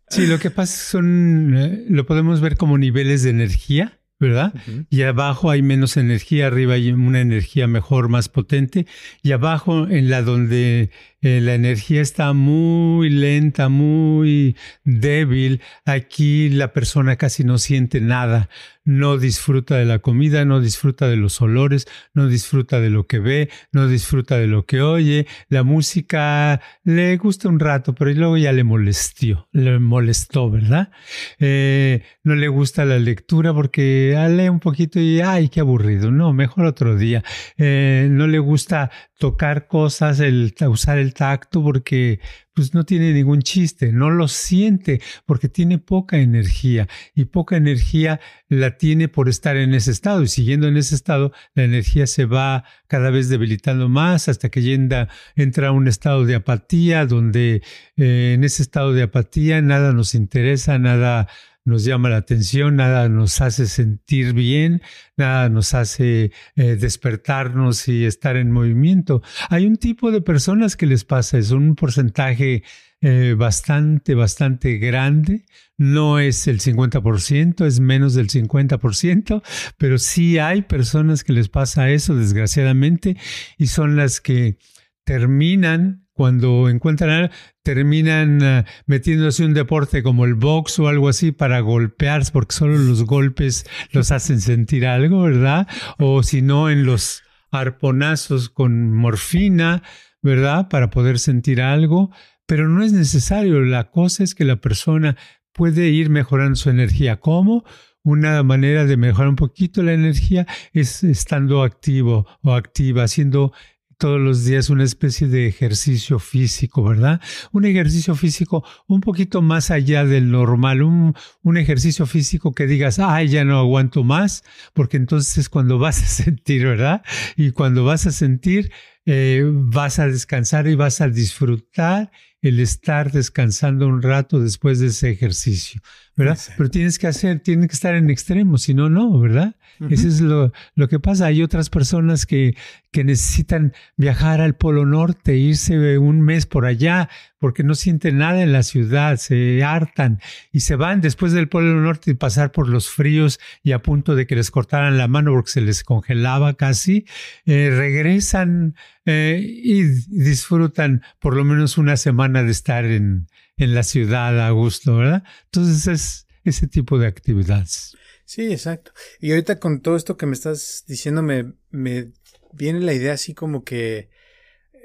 sí, 0.09 0.27
lo 0.27 0.39
que 0.39 0.51
pasa 0.51 0.77
son, 0.91 1.57
eh, 1.57 1.85
lo 1.89 2.07
podemos 2.07 2.41
ver 2.41 2.57
como 2.57 2.79
niveles 2.79 3.23
de 3.23 3.31
energía. 3.31 3.99
¿verdad? 4.21 4.55
Y 4.91 5.03
abajo 5.03 5.51
hay 5.51 5.61
menos 5.61 5.97
energía, 5.97 6.47
arriba 6.47 6.75
hay 6.75 6.93
una 6.93 7.21
energía 7.21 7.67
mejor, 7.67 8.09
más 8.09 8.29
potente, 8.29 8.87
y 9.23 9.33
abajo 9.33 9.89
en 9.89 10.09
la 10.09 10.23
donde 10.23 10.91
eh, 11.25 11.41
la 11.41 11.55
energía 11.55 12.03
está 12.03 12.35
muy 12.35 13.09
lenta, 13.09 13.71
muy 13.71 14.57
débil. 14.85 15.63
Aquí 15.87 16.51
la 16.51 16.75
persona 16.75 17.17
casi 17.17 17.45
no 17.45 17.57
siente 17.57 18.03
nada, 18.03 18.51
no 18.85 19.17
disfruta 19.17 19.77
de 19.77 19.87
la 19.87 20.01
comida, 20.01 20.45
no 20.45 20.61
disfruta 20.61 21.09
de 21.09 21.17
los 21.17 21.41
olores, 21.41 21.87
no 22.13 22.29
disfruta 22.29 22.79
de 22.79 22.91
lo 22.91 23.07
que 23.07 23.21
ve, 23.21 23.49
no 23.73 23.89
disfruta 23.89 24.37
de 24.37 24.47
lo 24.49 24.67
que 24.67 24.83
oye. 24.83 25.27
La 25.49 25.63
música 25.63 26.61
le 26.83 27.17
gusta 27.17 27.49
un 27.49 27.59
rato, 27.59 27.95
pero 27.95 28.13
luego 28.13 28.37
ya 28.37 28.53
le 28.53 28.63
molestó, 28.63 29.49
le 29.53 29.79
molestó, 29.79 30.51
¿verdad? 30.51 30.91
Eh, 31.39 32.03
no 32.23 32.35
le 32.35 32.49
gusta 32.49 32.85
la 32.85 32.99
lectura 32.99 33.55
porque 33.55 34.15
lee 34.29 34.51
un 34.51 34.61
poquito 34.61 35.01
y 35.01 35.23
ay, 35.23 35.49
qué 35.49 35.61
aburrido. 35.61 36.11
No, 36.11 36.35
mejor 36.35 36.67
otro 36.67 36.97
día. 36.97 37.25
Eh, 37.57 38.09
no 38.11 38.27
le 38.27 38.39
gusta 38.39 38.91
tocar 39.19 39.69
cosas, 39.69 40.21
el 40.21 40.55
usar 40.69 40.99
el 40.99 41.15
tacto 41.15 41.63
porque 41.63 42.21
pues 42.53 42.75
no 42.75 42.85
tiene 42.85 43.13
ningún 43.13 43.43
chiste, 43.43 43.93
no 43.93 44.11
lo 44.11 44.29
siente 44.29 45.01
porque 45.27 45.49
tiene 45.49 45.79
poca 45.79 46.19
energía 46.19 46.89
y 47.15 47.27
poca 47.27 47.57
energía 47.57 48.21
la 48.49 48.77
tiene 48.77 49.09
por 49.09 49.29
estar 49.29 49.57
en 49.57 49.75
ese 49.75 49.91
estado 49.91 50.23
y 50.23 50.29
siguiendo 50.29 50.69
en 50.69 50.77
ese 50.77 50.95
estado 50.95 51.33
la 51.55 51.65
energía 51.65 52.07
se 52.07 52.25
va 52.27 52.65
cada 52.87 53.11
vez 53.11 53.29
debilitando 53.29 53.89
más 53.89 54.29
hasta 54.29 54.51
que 54.51 54.63
yenda, 54.63 55.09
entra 55.35 55.69
a 55.69 55.73
un 55.73 55.89
estado 55.89 56.25
de 56.25 56.37
apatía 56.37 57.07
donde 57.07 57.63
eh, 57.97 58.33
en 58.35 58.45
ese 58.45 58.63
estado 58.63 58.93
de 58.93 59.03
apatía 59.03 59.61
nada 59.63 59.93
nos 59.93 60.15
interesa, 60.15 60.79
nada 60.79 61.29
nos 61.65 61.85
llama 61.85 62.11
la 62.11 62.19
atención, 62.19 62.77
nada 62.77 63.09
nos 63.09 63.41
hace 63.41 63.67
sentir 63.67 64.35
bien, 64.35 64.83
nada 65.17 65.49
nos 65.49 65.73
hace 65.75 66.31
eh, 66.57 66.77
despertarnos 66.77 67.89
y 67.89 68.05
estar 68.05 68.37
en 68.37 68.51
movimiento. 68.51 69.23
Hay 69.49 69.67
un 69.67 69.77
tipo 69.77 70.11
de 70.11 70.21
personas 70.21 70.77
que 70.77 70.87
les 70.87 71.05
pasa, 71.05 71.39
es 71.39 71.51
un 71.51 71.75
porcentaje 71.75 72.63
eh, 73.01 73.35
bastante, 73.37 74.15
bastante 74.15 74.79
grande. 74.79 75.45
No 75.77 76.19
es 76.19 76.47
el 76.47 76.61
50%, 76.61 77.67
es 77.67 77.81
menos 77.81 78.15
del 78.15 78.29
50%, 78.29 79.43
pero 79.77 79.99
sí 79.99 80.39
hay 80.39 80.63
personas 80.63 81.25
que 81.25 81.33
les 81.33 81.49
pasa 81.49 81.91
eso, 81.91 82.15
desgraciadamente, 82.15 83.17
y 83.59 83.67
son 83.67 83.97
las 83.97 84.21
que 84.21 84.59
terminan 85.05 86.04
cuando 86.15 86.69
encuentran 86.69 87.31
terminan 87.63 88.43
uh, 88.43 88.65
metiéndose 88.87 89.45
un 89.45 89.53
deporte 89.53 90.03
como 90.03 90.25
el 90.25 90.35
box 90.35 90.79
o 90.79 90.89
algo 90.89 91.09
así 91.09 91.33
para 91.33 91.61
golpearse, 91.61 92.33
porque 92.33 92.55
solo 92.55 92.79
los 92.79 93.05
golpes 93.05 93.67
los 93.91 94.11
hacen 94.13 94.41
sentir 94.41 94.87
algo, 94.87 95.23
¿verdad? 95.23 95.67
O 95.99 96.23
si 96.23 96.41
no, 96.41 96.71
en 96.71 96.85
los 96.87 97.23
arponazos 97.51 98.49
con 98.49 98.93
morfina, 98.93 99.83
¿verdad? 100.23 100.69
Para 100.69 100.91
poder 100.91 101.19
sentir 101.19 101.61
algo, 101.61 102.11
pero 102.47 102.69
no 102.69 102.83
es 102.83 102.93
necesario. 102.93 103.61
La 103.61 103.91
cosa 103.91 104.25
es 104.25 104.35
que 104.35 104.45
la 104.45 104.57
persona 104.57 105.17
puede 105.53 105.89
ir 105.89 106.11
mejorando 106.11 106.57
su 106.57 106.71
energía. 106.71 107.21
¿Cómo? 107.21 107.65
Una 108.03 108.43
manera 108.43 108.85
de 108.85 108.99
mejorar 108.99 109.29
un 109.29 109.37
poquito 109.37 109.83
la 109.83 109.95
energía 109.95 110.47
es 110.73 111.03
estando 111.03 111.63
activo 111.63 112.27
o 112.43 112.53
activa, 112.53 113.05
haciendo 113.05 113.53
todos 113.99 114.21
los 114.21 114.45
días 114.45 114.71
una 114.71 114.85
especie 114.85 115.29
de 115.29 115.47
ejercicio 115.47 116.19
físico, 116.19 116.83
¿verdad? 116.85 117.21
Un 117.53 117.65
ejercicio 117.65 118.15
físico 118.15 118.65
un 118.87 119.01
poquito 119.01 119.43
más 119.43 119.71
allá 119.71 120.05
del 120.05 120.31
normal, 120.31 120.83
un, 120.83 121.15
un 121.43 121.57
ejercicio 121.57 122.07
físico 122.07 122.55
que 122.55 122.67
digas, 122.67 122.99
ay, 122.99 123.29
ya 123.29 123.45
no 123.45 123.59
aguanto 123.59 124.05
más, 124.05 124.45
porque 124.73 124.97
entonces 124.97 125.39
es 125.39 125.49
cuando 125.49 125.79
vas 125.79 126.03
a 126.03 126.07
sentir, 126.25 126.65
¿verdad? 126.65 127.03
Y 127.37 127.53
cuando 127.53 127.85
vas 127.85 128.07
a 128.07 128.13
sentir, 128.13 128.71
eh, 129.07 129.43
vas 129.47 129.99
a 129.99 130.07
descansar 130.07 130.67
y 130.67 130.75
vas 130.75 131.01
a 131.01 131.09
disfrutar 131.09 132.11
el 132.41 132.61
estar 132.61 133.11
descansando 133.11 133.87
un 133.87 134.03
rato 134.03 134.39
después 134.39 134.79
de 134.79 134.89
ese 134.89 135.11
ejercicio, 135.11 135.81
¿verdad? 136.15 136.39
Pero 136.59 136.71
tienes 136.71 136.99
que 136.99 137.07
hacer, 137.07 137.41
tienes 137.41 137.69
que 137.69 137.75
estar 137.75 137.95
en 137.95 138.11
extremo, 138.11 138.59
si 138.59 138.75
no, 138.75 138.91
no, 138.91 139.19
¿verdad? 139.19 139.57
Eso 139.89 140.07
es 140.07 140.21
lo, 140.21 140.53
lo, 140.75 140.89
que 140.89 141.01
pasa. 141.01 141.27
Hay 141.27 141.43
otras 141.43 141.71
personas 141.71 142.27
que, 142.27 142.55
que 142.93 143.03
necesitan 143.03 143.73
viajar 143.97 144.43
al 144.43 144.57
Polo 144.57 144.85
Norte, 144.85 145.37
irse 145.37 145.99
un 145.99 146.21
mes 146.21 146.45
por 146.45 146.67
allá, 146.67 147.09
porque 147.45 147.63
no 147.63 147.75
sienten 147.75 148.17
nada 148.17 148.43
en 148.43 148.53
la 148.53 148.63
ciudad, 148.63 149.19
se 149.19 149.63
hartan 149.63 150.19
y 150.51 150.61
se 150.61 150.77
van 150.77 151.03
después 151.03 151.35
del 151.35 151.51
Polo 151.51 151.79
Norte 151.79 152.13
y 152.13 152.15
pasar 152.15 152.53
por 152.53 152.71
los 152.71 152.89
fríos 152.89 153.39
y 153.63 153.73
a 153.73 153.83
punto 153.83 154.15
de 154.15 154.27
que 154.27 154.35
les 154.35 154.51
cortaran 154.51 154.97
la 154.97 155.09
mano 155.09 155.33
porque 155.33 155.51
se 155.51 155.61
les 155.61 155.85
congelaba 155.85 156.55
casi, 156.55 157.05
eh, 157.45 157.69
regresan 157.71 158.77
eh, 159.05 159.47
y 159.47 159.83
disfrutan 160.09 161.03
por 161.21 161.37
lo 161.37 161.45
menos 161.45 161.77
una 161.77 161.99
semana 161.99 162.43
de 162.43 162.51
estar 162.51 162.87
en, 162.87 163.29
en 163.59 163.75
la 163.75 163.83
ciudad 163.83 164.41
a 164.41 164.49
gusto, 164.49 164.97
¿verdad? 164.97 165.23
Entonces 165.45 165.87
es 165.87 166.27
ese 166.45 166.67
tipo 166.67 166.99
de 166.99 167.09
actividades. 167.09 167.95
Sí, 168.25 168.51
exacto. 168.51 168.93
Y 169.21 169.33
ahorita 169.33 169.61
con 169.61 169.83
todo 169.83 169.97
esto 169.97 170.17
que 170.17 170.25
me 170.25 170.33
estás 170.33 170.85
diciendo, 170.89 171.21
me, 171.21 171.53
me 171.71 172.11
viene 172.55 172.81
la 172.81 172.95
idea 172.95 173.13
así 173.13 173.35
como 173.35 173.65
que, 173.65 174.09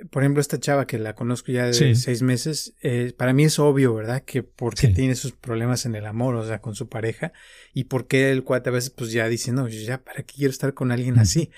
por 0.10 0.24
ejemplo, 0.24 0.42
esta 0.42 0.60
chava 0.60 0.88
que 0.88 0.98
la 0.98 1.16
conozco 1.16 1.52
ya 1.52 1.66
de 1.66 1.96
seis 1.96 2.22
meses, 2.22 2.74
eh, 2.82 3.14
para 3.18 3.34
mí 3.34 3.44
es 3.46 3.60
obvio, 3.60 3.94
¿verdad? 3.94 4.24
Que 4.24 4.44
porque 4.44 4.88
tiene 4.88 5.16
sus 5.16 5.32
problemas 5.32 5.86
en 5.86 5.96
el 5.96 6.06
amor, 6.06 6.36
o 6.36 6.46
sea, 6.46 6.60
con 6.60 6.76
su 6.76 6.90
pareja, 6.90 7.34
y 7.74 7.86
porque 7.86 8.32
el 8.32 8.44
cuate 8.44 8.70
a 8.70 8.74
veces 8.74 8.90
pues 8.90 9.12
ya 9.12 9.28
dice, 9.28 9.52
no, 9.52 9.68
ya, 9.68 10.04
¿para 10.04 10.24
qué 10.24 10.36
quiero 10.36 10.52
estar 10.52 10.74
con 10.74 10.92
alguien 10.92 11.20
así? 11.20 11.52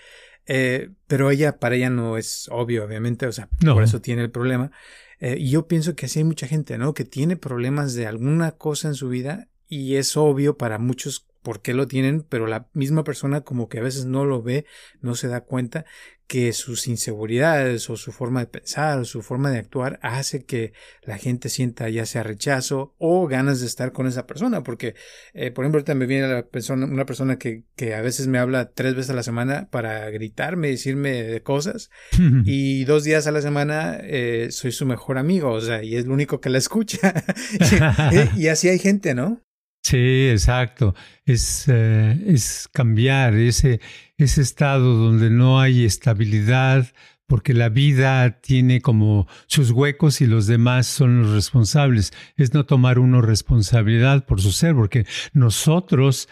Eh, 0.47 0.89
pero 1.07 1.29
ella, 1.31 1.59
para 1.59 1.75
ella 1.75 1.89
no 1.89 2.17
es 2.17 2.47
obvio, 2.51 2.83
obviamente, 2.83 3.27
o 3.27 3.31
sea, 3.31 3.47
por 3.59 3.83
eso 3.83 4.01
tiene 4.01 4.23
el 4.23 4.31
problema. 4.31 4.71
Eh, 5.19 5.37
y 5.39 5.51
yo 5.51 5.67
pienso 5.67 5.95
que 5.95 6.07
así 6.07 6.19
hay 6.19 6.25
mucha 6.25 6.47
gente, 6.47 6.77
¿no? 6.77 6.93
Que 6.93 7.05
tiene 7.05 7.37
problemas 7.37 7.93
de 7.93 8.07
alguna 8.07 8.51
cosa 8.53 8.87
en 8.87 8.95
su 8.95 9.07
vida 9.07 9.49
y 9.67 9.95
es 9.95 10.17
obvio 10.17 10.57
para 10.57 10.79
muchos 10.79 11.27
por 11.41 11.61
qué 11.61 11.73
lo 11.73 11.87
tienen, 11.87 12.23
pero 12.27 12.47
la 12.47 12.67
misma 12.73 13.03
persona 13.03 13.41
como 13.41 13.69
que 13.69 13.79
a 13.79 13.83
veces 13.83 14.05
no 14.05 14.25
lo 14.25 14.41
ve, 14.41 14.65
no 14.99 15.15
se 15.15 15.27
da 15.27 15.41
cuenta 15.41 15.85
que 16.31 16.53
sus 16.53 16.87
inseguridades 16.87 17.89
o 17.89 17.97
su 17.97 18.13
forma 18.13 18.39
de 18.39 18.47
pensar 18.47 18.99
o 18.99 19.03
su 19.03 19.21
forma 19.21 19.51
de 19.51 19.57
actuar 19.57 19.99
hace 20.01 20.45
que 20.45 20.71
la 21.03 21.17
gente 21.17 21.49
sienta 21.49 21.89
ya 21.89 22.05
sea 22.05 22.23
rechazo 22.23 22.95
o 22.99 23.27
ganas 23.27 23.59
de 23.59 23.67
estar 23.67 23.91
con 23.91 24.07
esa 24.07 24.27
persona, 24.27 24.63
porque 24.63 24.95
eh, 25.33 25.51
por 25.51 25.65
ejemplo 25.65 25.79
ahorita 25.79 25.93
me 25.93 26.05
viene 26.05 26.29
la 26.29 26.47
persona, 26.47 26.85
una 26.85 27.05
persona 27.05 27.37
que, 27.37 27.65
que 27.75 27.95
a 27.95 28.01
veces 28.01 28.27
me 28.27 28.39
habla 28.39 28.71
tres 28.71 28.95
veces 28.95 29.09
a 29.09 29.13
la 29.13 29.23
semana 29.23 29.67
para 29.71 30.09
gritarme, 30.09 30.69
decirme 30.69 31.21
de 31.21 31.43
cosas 31.43 31.89
y 32.45 32.85
dos 32.85 33.03
días 33.03 33.27
a 33.27 33.31
la 33.31 33.41
semana 33.41 33.99
eh, 34.01 34.47
soy 34.51 34.71
su 34.71 34.85
mejor 34.85 35.17
amigo, 35.17 35.51
o 35.51 35.59
sea, 35.59 35.83
y 35.83 35.97
es 35.97 36.05
lo 36.05 36.13
único 36.13 36.39
que 36.39 36.49
la 36.49 36.59
escucha 36.59 37.25
y 38.37 38.47
así 38.47 38.69
hay 38.69 38.79
gente, 38.79 39.13
¿no? 39.15 39.41
Sí, 39.83 40.29
exacto. 40.29 40.95
Es, 41.25 41.65
eh, 41.67 42.23
es 42.27 42.69
cambiar 42.71 43.33
ese, 43.35 43.81
ese 44.17 44.41
estado 44.41 44.95
donde 44.95 45.29
no 45.29 45.59
hay 45.59 45.85
estabilidad, 45.85 46.87
porque 47.25 47.53
la 47.53 47.69
vida 47.69 48.41
tiene 48.41 48.81
como 48.81 49.27
sus 49.47 49.71
huecos 49.71 50.21
y 50.21 50.27
los 50.27 50.47
demás 50.47 50.85
son 50.85 51.21
los 51.21 51.31
responsables. 51.31 52.11
Es 52.35 52.53
no 52.53 52.65
tomar 52.65 52.99
uno 52.99 53.21
responsabilidad 53.21 54.25
por 54.25 54.41
su 54.41 54.51
ser, 54.51 54.75
porque 54.75 55.05
nosotros, 55.33 56.27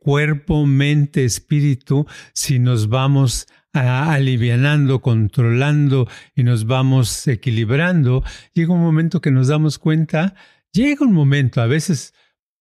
cuerpo, 0.00 0.66
mente, 0.66 1.24
espíritu, 1.24 2.06
si 2.32 2.58
nos 2.58 2.88
vamos 2.88 3.46
alivianando, 3.74 5.02
controlando 5.02 6.08
y 6.34 6.44
nos 6.44 6.66
vamos 6.66 7.26
equilibrando, 7.28 8.24
llega 8.54 8.72
un 8.72 8.80
momento 8.80 9.20
que 9.20 9.32
nos 9.32 9.48
damos 9.48 9.78
cuenta, 9.78 10.34
llega 10.72 11.04
un 11.04 11.12
momento, 11.12 11.60
a 11.60 11.66
veces 11.66 12.14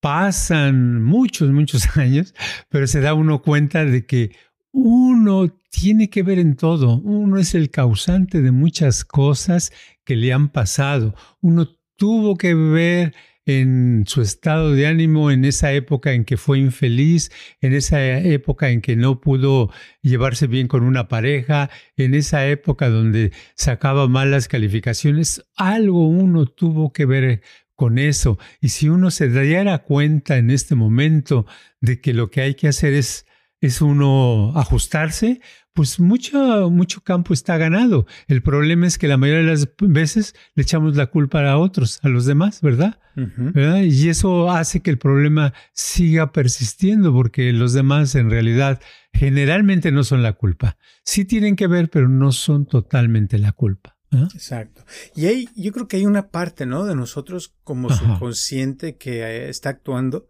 pasan 0.04 1.02
muchos, 1.02 1.50
muchos 1.52 1.88
años, 1.98 2.36
pero 2.68 2.88
se 2.88 3.00
da 3.00 3.14
uno 3.14 3.42
cuenta 3.42 3.86
de 3.86 4.06
que 4.06 4.36
uno 4.74 5.48
tiene 5.70 6.10
que 6.10 6.24
ver 6.24 6.40
en 6.40 6.58
todo, 6.58 7.00
uno 7.00 7.40
es 7.40 7.56
el 7.56 7.70
causante 7.70 8.42
de 8.42 8.52
muchas 8.52 9.06
cosas 9.06 9.72
que 10.04 10.18
le 10.18 10.34
han 10.34 10.50
pasado, 10.50 11.16
uno 11.40 11.70
tuvo 11.96 12.36
que 12.36 12.54
ver 12.54 13.14
en 13.46 14.04
su 14.06 14.22
estado 14.22 14.72
de 14.72 14.88
ánimo 14.88 15.32
en 15.32 15.46
esa 15.46 15.72
época 15.72 16.14
en 16.14 16.26
que 16.26 16.36
fue 16.36 16.60
infeliz, 16.60 17.32
en 17.62 17.74
esa 17.74 18.04
época 18.20 18.72
en 18.72 18.82
que 18.82 18.96
no 18.96 19.22
pudo 19.22 19.72
llevarse 20.02 20.48
bien 20.48 20.68
con 20.68 20.84
una 20.84 21.08
pareja, 21.08 21.70
en 21.96 22.14
esa 22.14 22.46
época 22.48 22.90
donde 22.90 23.32
sacaba 23.56 24.08
malas 24.08 24.48
calificaciones, 24.48 25.46
algo 25.56 26.08
uno 26.08 26.46
tuvo 26.46 26.92
que 26.92 27.06
ver 27.06 27.42
con 27.76 27.98
eso. 27.98 28.38
Y 28.62 28.70
si 28.70 28.90
uno 28.90 29.12
se 29.12 29.30
diera 29.30 29.80
cuenta 29.80 30.38
en 30.38 30.50
este 30.50 30.76
momento 30.76 31.46
de 31.82 32.02
que 32.02 32.14
lo 32.14 32.30
que 32.30 32.42
hay 32.42 32.56
que 32.56 32.68
hacer 32.68 32.94
es, 32.94 33.26
es 33.62 33.82
uno 33.82 34.54
ajustarse, 34.56 35.42
pues 35.74 36.00
mucho, 36.00 36.70
mucho 36.70 37.02
campo 37.02 37.34
está 37.34 37.58
ganado. 37.58 38.06
El 38.28 38.44
problema 38.44 38.86
es 38.86 38.98
que 38.98 39.08
la 39.08 39.18
mayoría 39.18 39.44
de 39.44 39.50
las 39.50 39.70
veces 39.80 40.36
le 40.54 40.64
echamos 40.64 40.96
la 40.96 41.08
culpa 41.08 41.50
a 41.50 41.58
otros, 41.58 42.00
a 42.04 42.10
los 42.10 42.26
demás, 42.26 42.62
¿verdad? 42.62 43.00
¿verdad? 43.16 43.82
Y 43.82 44.10
eso 44.10 44.52
hace 44.52 44.82
que 44.82 44.92
el 44.92 44.98
problema 44.98 45.54
siga 45.74 46.32
persistiendo 46.32 47.14
porque 47.14 47.54
los 47.54 47.74
demás 47.74 48.16
en 48.16 48.30
realidad 48.30 48.82
generalmente 49.14 49.92
no 49.92 50.04
son 50.04 50.24
la 50.24 50.34
culpa. 50.34 50.78
Sí 51.04 51.26
tienen 51.26 51.56
que 51.56 51.68
ver, 51.68 51.90
pero 51.90 52.08
no 52.08 52.32
son 52.32 52.66
totalmente 52.66 53.38
la 53.38 53.52
culpa. 53.52 53.93
Exacto. 54.34 54.84
Y 55.16 55.26
ahí 55.28 55.50
yo 55.56 55.72
creo 55.72 55.88
que 55.88 55.98
hay 55.98 56.06
una 56.06 56.30
parte, 56.30 56.66
¿no? 56.66 56.86
De 56.86 56.96
nosotros 56.96 57.54
como 57.64 57.90
subconsciente 57.90 58.96
que 58.96 59.22
eh, 59.22 59.50
está 59.50 59.70
actuando 59.70 60.28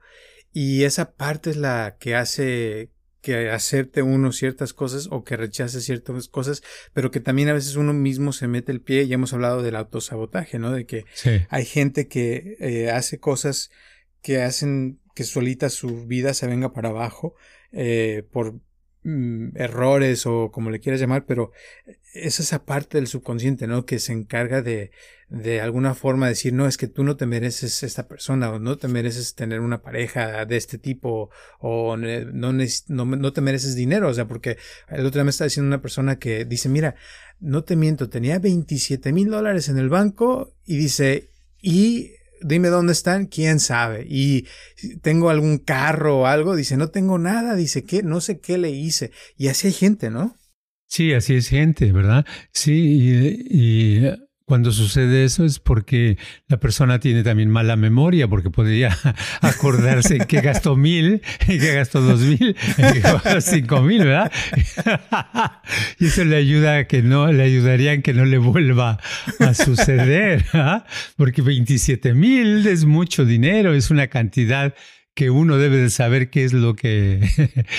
y 0.51 0.83
esa 0.83 1.13
parte 1.13 1.49
es 1.49 1.57
la 1.57 1.97
que 1.99 2.15
hace 2.15 2.91
que 3.21 3.49
acepte 3.51 4.01
uno 4.01 4.33
ciertas 4.33 4.73
cosas 4.73 5.07
o 5.09 5.23
que 5.23 5.37
rechace 5.37 5.79
ciertas 5.79 6.27
cosas, 6.27 6.61
pero 6.91 7.09
que 7.09 7.21
también 7.21 7.47
a 7.47 7.53
veces 7.53 7.77
uno 7.77 7.93
mismo 7.93 8.33
se 8.33 8.49
mete 8.49 8.73
el 8.73 8.81
pie. 8.81 9.07
Ya 9.07 9.15
hemos 9.15 9.31
hablado 9.31 9.61
del 9.63 9.77
autosabotaje, 9.77 10.59
¿no? 10.59 10.73
De 10.73 10.85
que 10.85 11.05
hay 11.49 11.63
gente 11.63 12.09
que 12.09 12.57
eh, 12.59 12.91
hace 12.91 13.19
cosas 13.19 13.71
que 14.21 14.41
hacen 14.41 14.99
que 15.15 15.23
solita 15.23 15.69
su 15.69 16.05
vida 16.05 16.33
se 16.33 16.47
venga 16.47 16.73
para 16.73 16.89
abajo 16.89 17.35
eh, 17.71 18.27
por 18.29 18.59
Mm, 19.05 19.57
errores 19.57 20.25
o 20.25 20.49
como 20.49 20.69
le 20.69 20.79
quieras 20.79 21.01
llamar, 21.01 21.25
pero 21.25 21.51
es 22.13 22.39
esa 22.39 22.63
parte 22.63 22.97
del 22.97 23.07
subconsciente, 23.07 23.67
¿no? 23.67 23.85
Que 23.85 23.99
se 23.99 24.13
encarga 24.13 24.61
de, 24.61 24.91
de 25.27 25.59
alguna 25.59 25.93
forma 25.93 26.29
decir, 26.29 26.53
no, 26.53 26.67
es 26.67 26.77
que 26.77 26.87
tú 26.87 27.03
no 27.03 27.17
te 27.17 27.25
mereces 27.25 27.83
esta 27.83 28.07
persona 28.07 28.49
o 28.49 28.59
no 28.59 28.77
te 28.77 28.87
mereces 28.87 29.35
tener 29.35 29.59
una 29.59 29.81
pareja 29.81 30.45
de 30.45 30.55
este 30.55 30.77
tipo 30.77 31.29
o 31.59 31.97
no, 31.97 32.53
no, 32.53 33.05
no 33.05 33.33
te 33.33 33.41
mereces 33.41 33.75
dinero, 33.75 34.07
o 34.07 34.13
sea, 34.13 34.25
porque 34.25 34.57
el 34.87 35.05
otro 35.05 35.19
día 35.19 35.25
me 35.25 35.31
está 35.31 35.43
diciendo 35.43 35.67
una 35.67 35.81
persona 35.81 36.17
que 36.17 36.45
dice, 36.45 36.69
mira, 36.69 36.95
no 37.41 37.65
te 37.65 37.75
miento, 37.75 38.07
tenía 38.07 38.39
27 38.39 39.11
mil 39.11 39.29
dólares 39.29 39.67
en 39.67 39.79
el 39.79 39.89
banco 39.89 40.53
y 40.65 40.77
dice, 40.77 41.29
y 41.61 42.11
dime 42.43 42.69
dónde 42.69 42.93
están, 42.93 43.25
quién 43.25 43.59
sabe. 43.59 44.05
Y 44.07 44.47
tengo 45.01 45.29
algún 45.29 45.57
carro 45.57 46.19
o 46.19 46.25
algo, 46.25 46.55
dice, 46.55 46.77
no 46.77 46.89
tengo 46.89 47.17
nada, 47.17 47.55
dice, 47.55 47.83
que 47.83 48.03
no 48.03 48.21
sé 48.21 48.39
qué 48.39 48.57
le 48.57 48.71
hice. 48.71 49.11
Y 49.37 49.47
así 49.47 49.67
hay 49.67 49.73
gente, 49.73 50.09
¿no? 50.09 50.35
Sí, 50.87 51.13
así 51.13 51.35
es 51.35 51.49
gente, 51.49 51.91
¿verdad? 51.91 52.25
Sí, 52.51 53.41
y 53.49 54.01
cuando 54.45 54.71
sucede 54.71 55.23
eso 55.23 55.45
es 55.45 55.59
porque 55.59 56.17
la 56.47 56.57
persona 56.59 56.99
tiene 56.99 57.23
también 57.23 57.49
mala 57.49 57.75
memoria, 57.75 58.27
porque 58.27 58.49
podría 58.49 58.97
acordarse 59.41 60.19
que 60.19 60.41
gastó 60.41 60.75
mil, 60.75 61.21
que 61.45 61.57
gastó 61.57 62.01
dos 62.01 62.21
mil, 62.21 62.55
que 62.75 62.99
gastó 62.99 63.41
cinco 63.41 63.81
mil, 63.81 64.03
¿verdad? 64.03 64.31
y 65.99 66.07
eso 66.07 66.25
le 66.25 66.35
ayuda 66.35 66.77
a 66.77 66.87
que 66.87 67.01
no, 67.01 67.31
le 67.31 67.43
ayudaría 67.43 67.93
en 67.93 68.01
que 68.01 68.13
no 68.13 68.25
le 68.25 68.37
vuelva 68.37 68.99
a 69.39 69.53
suceder, 69.53 70.45
¿ah? 70.53 70.85
porque 71.15 71.41
27 71.41 72.13
mil 72.13 72.67
es 72.67 72.85
mucho 72.85 73.25
dinero, 73.25 73.73
es 73.73 73.91
una 73.91 74.07
cantidad 74.07 74.73
que 75.15 75.29
uno 75.29 75.57
debe 75.57 75.77
de 75.77 75.89
saber 75.89 76.29
qué 76.29 76.43
es 76.43 76.53
lo 76.53 76.75
que, 76.75 77.21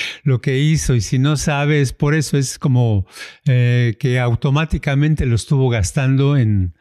lo 0.25 0.41
que 0.41 0.59
hizo 0.59 0.95
y 0.95 1.01
si 1.01 1.19
no 1.19 1.37
sabes, 1.37 1.93
por 1.93 2.15
eso 2.15 2.39
es 2.39 2.59
como 2.59 3.07
eh, 3.47 3.97
que 3.99 4.21
automáticamente 4.21 5.27
lo 5.27 5.35
estuvo 5.35 5.69
gastando 5.69 6.37
en, 6.37 6.75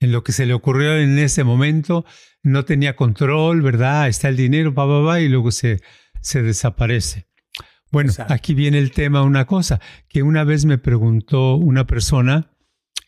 en 0.00 0.12
lo 0.12 0.24
que 0.24 0.32
se 0.32 0.46
le 0.46 0.54
ocurrió 0.54 0.96
en 0.96 1.18
ese 1.18 1.44
momento, 1.44 2.04
no 2.42 2.64
tenía 2.64 2.96
control, 2.96 3.62
¿verdad? 3.62 4.08
Está 4.08 4.28
el 4.28 4.36
dinero, 4.36 4.74
pa, 4.74 4.86
pa, 4.86 5.04
pa, 5.04 5.20
y 5.20 5.28
luego 5.28 5.50
se, 5.50 5.80
se 6.20 6.42
desaparece. 6.42 7.26
Bueno, 7.90 8.12
aquí 8.28 8.54
viene 8.54 8.78
el 8.78 8.92
tema, 8.92 9.22
una 9.22 9.46
cosa, 9.46 9.80
que 10.08 10.22
una 10.22 10.44
vez 10.44 10.66
me 10.66 10.78
preguntó 10.78 11.56
una 11.56 11.86
persona 11.86 12.50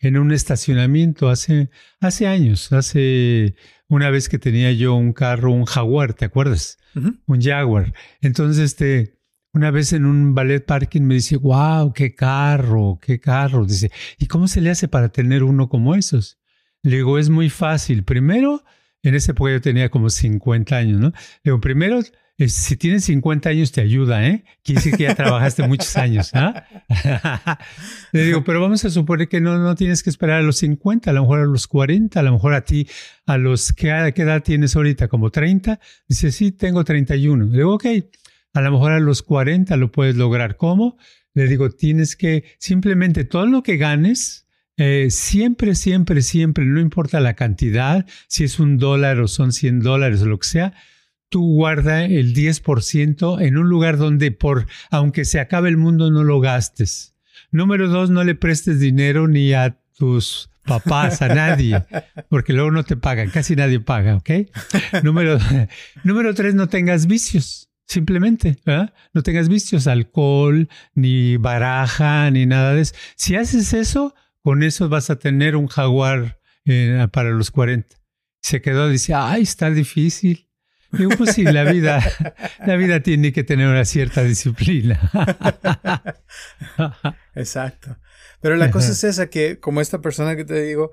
en 0.00 0.16
un 0.16 0.33
estacionamiento 0.33 1.28
hace, 1.28 1.69
hace 2.00 2.26
años, 2.26 2.73
hace 2.73 3.54
una 3.90 4.09
vez 4.09 4.28
que 4.28 4.38
tenía 4.38 4.73
yo 4.73 4.94
un 4.94 5.12
carro, 5.12 5.52
un 5.52 5.64
Jaguar, 5.64 6.14
¿te 6.14 6.25
acuerdas? 6.25 6.78
Un 7.26 7.42
Jaguar. 7.42 7.92
Entonces, 8.20 8.64
este, 8.64 9.18
una 9.52 9.73
vez 9.73 9.92
en 9.92 10.06
un 10.06 10.32
ballet 10.32 10.64
parking 10.64 11.02
me 11.02 11.14
dice, 11.14 11.37
wow, 11.37 11.92
qué 11.92 12.14
carro, 12.14 13.00
qué 13.02 13.18
carro. 13.18 13.66
Dice, 13.66 13.90
¿y 14.16 14.26
cómo 14.26 14.47
se 14.47 14.61
le 14.61 14.70
hace 14.70 14.87
para 14.87 15.09
tener 15.09 15.42
uno 15.42 15.68
como 15.68 15.97
esos? 15.97 16.38
Le 16.82 16.97
digo, 16.97 17.18
es 17.18 17.30
muy 17.30 17.50
fácil. 17.50 18.04
Primero, 18.04 18.62
en 19.02 19.16
ese 19.16 19.32
época 19.32 19.50
yo 19.50 19.61
tenía 19.61 19.90
como 19.90 20.09
50 20.09 20.76
años, 20.76 21.00
¿no? 21.00 21.09
Le 21.09 21.50
digo, 21.50 21.61
primero 21.61 22.00
si 22.49 22.76
tienes 22.76 23.04
50 23.04 23.50
años 23.50 23.73
te 23.73 23.80
ayuda, 23.80 24.26
¿eh? 24.26 24.44
Quiere 24.62 24.80
decir 24.80 24.97
que 24.97 25.02
ya 25.04 25.14
trabajaste 25.14 25.66
muchos 25.68 25.97
años, 25.97 26.30
¿ah? 26.35 26.66
Le 28.12 28.25
digo, 28.25 28.44
pero 28.44 28.61
vamos 28.61 28.85
a 28.85 28.90
suponer 28.90 29.28
que 29.28 29.40
no, 29.40 29.59
no 29.59 29.75
tienes 29.75 30.02
que 30.02 30.11
esperar 30.11 30.40
a 30.40 30.42
los 30.42 30.56
50, 30.56 31.11
a 31.11 31.14
lo 31.14 31.23
mejor 31.23 31.40
a 31.40 31.44
los 31.44 31.66
40, 31.66 32.18
a 32.18 32.23
lo 32.23 32.32
mejor 32.32 32.54
a 32.54 32.64
ti, 32.64 32.88
a 33.26 33.37
los, 33.37 33.73
¿qué, 33.73 34.12
qué 34.14 34.23
edad 34.23 34.42
tienes 34.42 34.75
ahorita? 34.75 35.09
¿Como 35.09 35.30
30? 35.30 35.80
Dice, 36.09 36.32
sí, 36.32 36.52
tengo 36.52 36.85
31. 36.85 37.44
Le 37.47 37.56
digo, 37.59 37.75
ok, 37.75 37.87
a 38.54 38.61
lo 38.61 38.73
mejor 38.73 38.92
a 38.92 39.00
los 39.00 39.23
40 39.23 39.76
lo 39.76 39.92
puedes 39.92 40.16
lograr. 40.16 40.56
¿Cómo? 40.56 40.97
Le 41.35 41.47
digo, 41.47 41.70
tienes 41.70 42.16
que, 42.16 42.44
simplemente 42.59 43.25
todo 43.25 43.47
lo 43.47 43.62
que 43.62 43.76
ganes, 43.76 44.47
eh, 44.76 45.09
siempre, 45.11 45.75
siempre, 45.75 46.23
siempre, 46.23 46.64
no 46.64 46.80
importa 46.80 47.20
la 47.20 47.35
cantidad, 47.35 48.06
si 48.28 48.44
es 48.44 48.59
un 48.59 48.78
dólar 48.78 49.20
o 49.20 49.28
son 49.28 49.52
100 49.52 49.80
dólares 49.80 50.23
o 50.23 50.26
lo 50.26 50.38
que 50.38 50.49
sea, 50.49 50.75
tú 51.30 51.54
guarda 51.54 52.04
el 52.04 52.34
10% 52.34 53.40
en 53.40 53.56
un 53.56 53.68
lugar 53.68 53.96
donde 53.96 54.32
por, 54.32 54.66
aunque 54.90 55.25
se 55.25 55.40
acabe 55.40 55.70
el 55.70 55.78
mundo, 55.78 56.10
no 56.10 56.25
lo 56.25 56.40
gastes. 56.40 57.14
Número 57.50 57.88
dos, 57.88 58.10
no 58.10 58.22
le 58.22 58.34
prestes 58.34 58.80
dinero 58.80 59.26
ni 59.26 59.54
a 59.54 59.80
tus 59.96 60.50
papás, 60.64 61.22
a 61.22 61.28
nadie, 61.28 61.82
porque 62.28 62.52
luego 62.52 62.70
no 62.70 62.84
te 62.84 62.96
pagan, 62.96 63.30
casi 63.30 63.56
nadie 63.56 63.80
paga, 63.80 64.16
¿ok? 64.16 64.30
Número, 65.02 65.38
número 66.04 66.34
tres, 66.34 66.54
no 66.54 66.68
tengas 66.68 67.06
vicios, 67.06 67.70
simplemente, 67.87 68.58
No 69.14 69.22
tengas 69.22 69.49
vicios, 69.49 69.87
alcohol, 69.87 70.68
ni 70.94 71.37
baraja, 71.37 72.30
ni 72.30 72.46
nada 72.46 72.75
de 72.75 72.82
eso. 72.82 72.94
Si 73.16 73.37
haces 73.37 73.72
eso, 73.72 74.14
con 74.42 74.62
eso 74.62 74.88
vas 74.88 75.10
a 75.10 75.18
tener 75.18 75.56
un 75.56 75.66
jaguar 75.66 76.38
eh, 76.66 77.06
para 77.12 77.30
los 77.30 77.50
40. 77.50 77.96
Se 78.42 78.62
quedó, 78.62 78.88
dice, 78.88 79.14
ay, 79.14 79.42
está 79.42 79.70
difícil. 79.70 80.50
Digo, 80.92 81.11
pues 81.16 81.35
sí, 81.35 81.44
la 81.44 81.64
vida, 81.64 82.02
la 82.66 82.76
vida 82.76 83.00
tiene 83.00 83.32
que 83.32 83.44
tener 83.44 83.68
una 83.68 83.85
cierta 83.85 84.23
disciplina. 84.23 85.00
Exacto. 87.35 87.97
Pero 88.40 88.56
la 88.56 88.70
cosa 88.70 88.92
es 88.92 89.04
esa, 89.04 89.28
que 89.28 89.61
como 89.61 89.80
esta 89.80 90.00
persona 90.00 90.35
que 90.35 90.44
te 90.44 90.61
digo, 90.62 90.92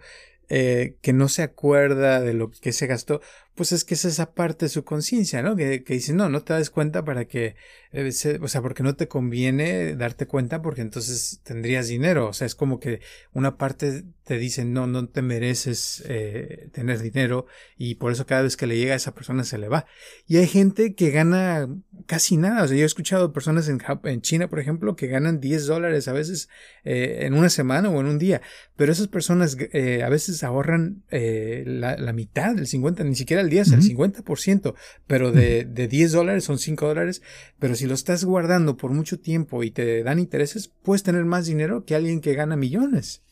eh, 0.49 0.97
que 1.01 1.13
no 1.13 1.29
se 1.29 1.43
acuerda 1.43 2.21
de 2.21 2.33
lo 2.33 2.51
que 2.51 2.71
se 2.71 2.87
gastó, 2.87 3.21
pues 3.57 3.71
es 3.71 3.83
que 3.83 3.95
es 3.95 4.05
esa 4.05 4.33
parte 4.33 4.65
de 4.65 4.69
su 4.69 4.83
conciencia, 4.85 5.41
¿no? 5.41 5.55
Que, 5.55 5.83
que, 5.83 5.95
dice, 5.95 6.13
no, 6.13 6.29
no 6.29 6.43
te 6.43 6.53
das 6.53 6.69
cuenta 6.69 7.03
para 7.03 7.25
que, 7.25 7.55
eh, 7.91 8.39
o 8.39 8.47
sea, 8.47 8.61
porque 8.61 8.83
no 8.83 8.95
te 8.95 9.07
conviene 9.07 9.95
darte 9.95 10.27
cuenta 10.27 10.61
porque 10.61 10.81
entonces 10.81 11.41
tendrías 11.43 11.87
dinero, 11.87 12.29
o 12.29 12.33
sea, 12.33 12.45
es 12.45 12.53
como 12.53 12.79
que 12.79 13.01
una 13.33 13.57
parte 13.57 14.03
te 14.23 14.37
dice, 14.37 14.63
no, 14.63 14.85
no 14.85 15.07
te 15.07 15.23
mereces 15.23 16.03
eh, 16.05 16.69
tener 16.71 16.99
dinero 17.01 17.47
y 17.77 17.95
por 17.95 18.11
eso 18.11 18.27
cada 18.27 18.43
vez 18.43 18.57
que 18.57 18.67
le 18.67 18.77
llega 18.77 18.93
a 18.93 18.97
esa 18.97 19.15
persona 19.15 19.43
se 19.43 19.57
le 19.57 19.69
va. 19.69 19.87
Y 20.27 20.37
hay 20.37 20.47
gente 20.47 20.93
que 20.93 21.09
gana 21.09 21.67
casi 22.05 22.37
nada, 22.37 22.63
o 22.63 22.67
sea, 22.67 22.77
yo 22.77 22.83
he 22.83 22.85
escuchado 22.85 23.33
personas 23.33 23.69
en, 23.69 23.81
en 24.03 24.21
China, 24.21 24.49
por 24.49 24.59
ejemplo, 24.59 24.95
que 24.95 25.07
ganan 25.07 25.39
10 25.39 25.65
dólares 25.65 26.07
a 26.07 26.13
veces 26.13 26.47
eh, 26.83 27.21
en 27.21 27.33
una 27.33 27.49
semana 27.49 27.89
o 27.89 27.99
en 27.99 28.05
un 28.05 28.19
día, 28.19 28.43
pero 28.75 28.91
esas 28.91 29.07
personas 29.07 29.57
a 29.57 30.09
veces 30.09 30.43
ahorran 30.43 31.03
la, 31.09 31.97
la 31.97 32.13
mitad, 32.13 32.55
el 32.59 32.67
50, 32.67 33.03
ni 33.03 33.15
siquiera 33.15 33.46
10, 33.49 33.71
el 33.73 33.81
50%, 33.81 34.73
pero 35.07 35.31
de, 35.31 35.65
de 35.65 35.87
10 35.87 36.11
dólares 36.11 36.43
son 36.43 36.59
5 36.59 36.87
dólares, 36.87 37.21
pero 37.59 37.75
si 37.75 37.85
lo 37.85 37.93
estás 37.93 38.23
guardando 38.23 38.77
por 38.77 38.91
mucho 38.91 39.19
tiempo 39.19 39.63
y 39.63 39.71
te 39.71 40.03
dan 40.03 40.19
intereses, 40.19 40.71
puedes 40.83 41.03
tener 41.03 41.25
más 41.25 41.45
dinero 41.45 41.85
que 41.85 41.95
alguien 41.95 42.21
que 42.21 42.33
gana 42.33 42.55
millones. 42.55 43.23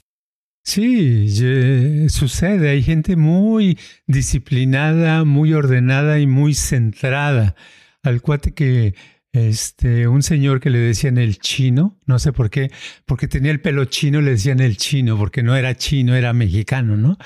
Sí, 0.66 2.10
sucede. 2.10 2.70
Hay 2.70 2.82
gente 2.82 3.16
muy 3.16 3.78
disciplinada, 4.08 5.24
muy 5.24 5.54
ordenada 5.54 6.20
y 6.20 6.26
muy 6.26 6.56
centrada. 6.56 7.56
Al 8.02 8.22
cuate 8.22 8.54
que 8.54 8.96
este, 9.36 10.08
un 10.08 10.24
señor 10.24 10.60
que 10.60 10.70
le 10.70 10.80
decían 10.80 11.18
el 11.18 11.38
chino, 11.40 12.00
no 12.06 12.20
sé 12.20 12.34
por 12.34 12.50
qué, 12.50 12.72
porque 13.06 13.28
tenía 13.28 13.52
el 13.52 13.62
pelo 13.62 13.86
chino, 13.86 14.22
le 14.22 14.32
decían 14.32 14.60
el 14.60 14.78
chino, 14.78 15.18
porque 15.18 15.44
no 15.44 15.56
era 15.56 15.76
chino, 15.76 16.16
era 16.16 16.34
mexicano, 16.34 16.98
¿no? 16.98 17.18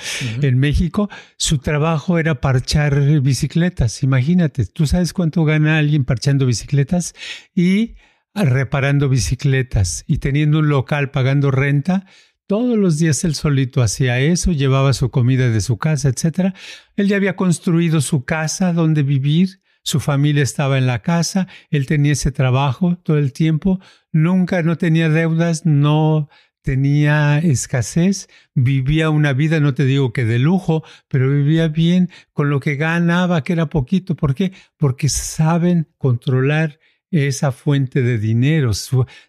En 0.42 0.58
México 0.58 1.10
su 1.38 1.60
trabajo 1.60 2.20
era 2.20 2.42
parchar 2.42 3.22
bicicletas, 3.22 4.04
imagínate, 4.04 4.66
tú 4.66 4.86
sabes 4.88 5.14
cuánto 5.14 5.46
gana 5.46 5.78
alguien 5.78 6.06
parchando 6.06 6.46
bicicletas 6.46 7.14
y 7.56 7.96
reparando 8.34 9.10
bicicletas 9.10 10.04
y 10.08 10.18
teniendo 10.18 10.60
un 10.60 10.70
local 10.70 11.12
pagando 11.12 11.52
renta, 11.52 12.06
todos 12.50 12.80
los 12.80 12.98
días 12.98 13.24
él 13.26 13.36
solito 13.36 13.84
hacía 13.84 14.20
eso, 14.20 14.52
llevaba 14.52 14.94
su 14.94 15.12
comida 15.12 15.50
de 15.50 15.62
su 15.62 15.78
casa, 15.78 16.10
etc. 16.10 16.56
Él 16.96 17.08
ya 17.08 17.16
había 17.16 17.36
construido 17.36 18.02
su 18.02 18.26
casa 18.26 18.74
donde 18.74 19.04
vivir, 19.04 19.62
su 19.84 20.00
familia 20.00 20.44
estaba 20.44 20.78
en 20.78 20.88
la 20.88 21.02
casa, 21.02 21.48
él 21.70 21.86
tenía 21.86 22.14
ese 22.14 22.32
trabajo 22.32 22.98
todo 23.04 23.18
el 23.18 23.34
tiempo, 23.34 23.80
nunca 24.12 24.62
no 24.64 24.78
tenía 24.78 25.10
deudas, 25.10 25.66
no 25.66 26.30
tenía 26.62 27.40
escasez, 27.40 28.28
vivía 28.54 29.10
una 29.10 29.34
vida, 29.34 29.60
no 29.60 29.74
te 29.74 29.86
digo 29.86 30.14
que 30.14 30.26
de 30.26 30.40
lujo, 30.40 30.84
pero 31.08 31.30
vivía 31.30 31.68
bien 31.70 32.10
con 32.34 32.50
lo 32.50 32.60
que 32.60 32.76
ganaba, 32.76 33.44
que 33.44 33.54
era 33.54 33.70
poquito. 33.70 34.16
¿Por 34.16 34.36
qué? 34.36 34.52
Porque 34.78 35.10
saben 35.10 35.88
controlar 35.98 36.80
esa 37.12 37.52
fuente 37.52 38.04
de 38.04 38.20
dinero, 38.20 38.72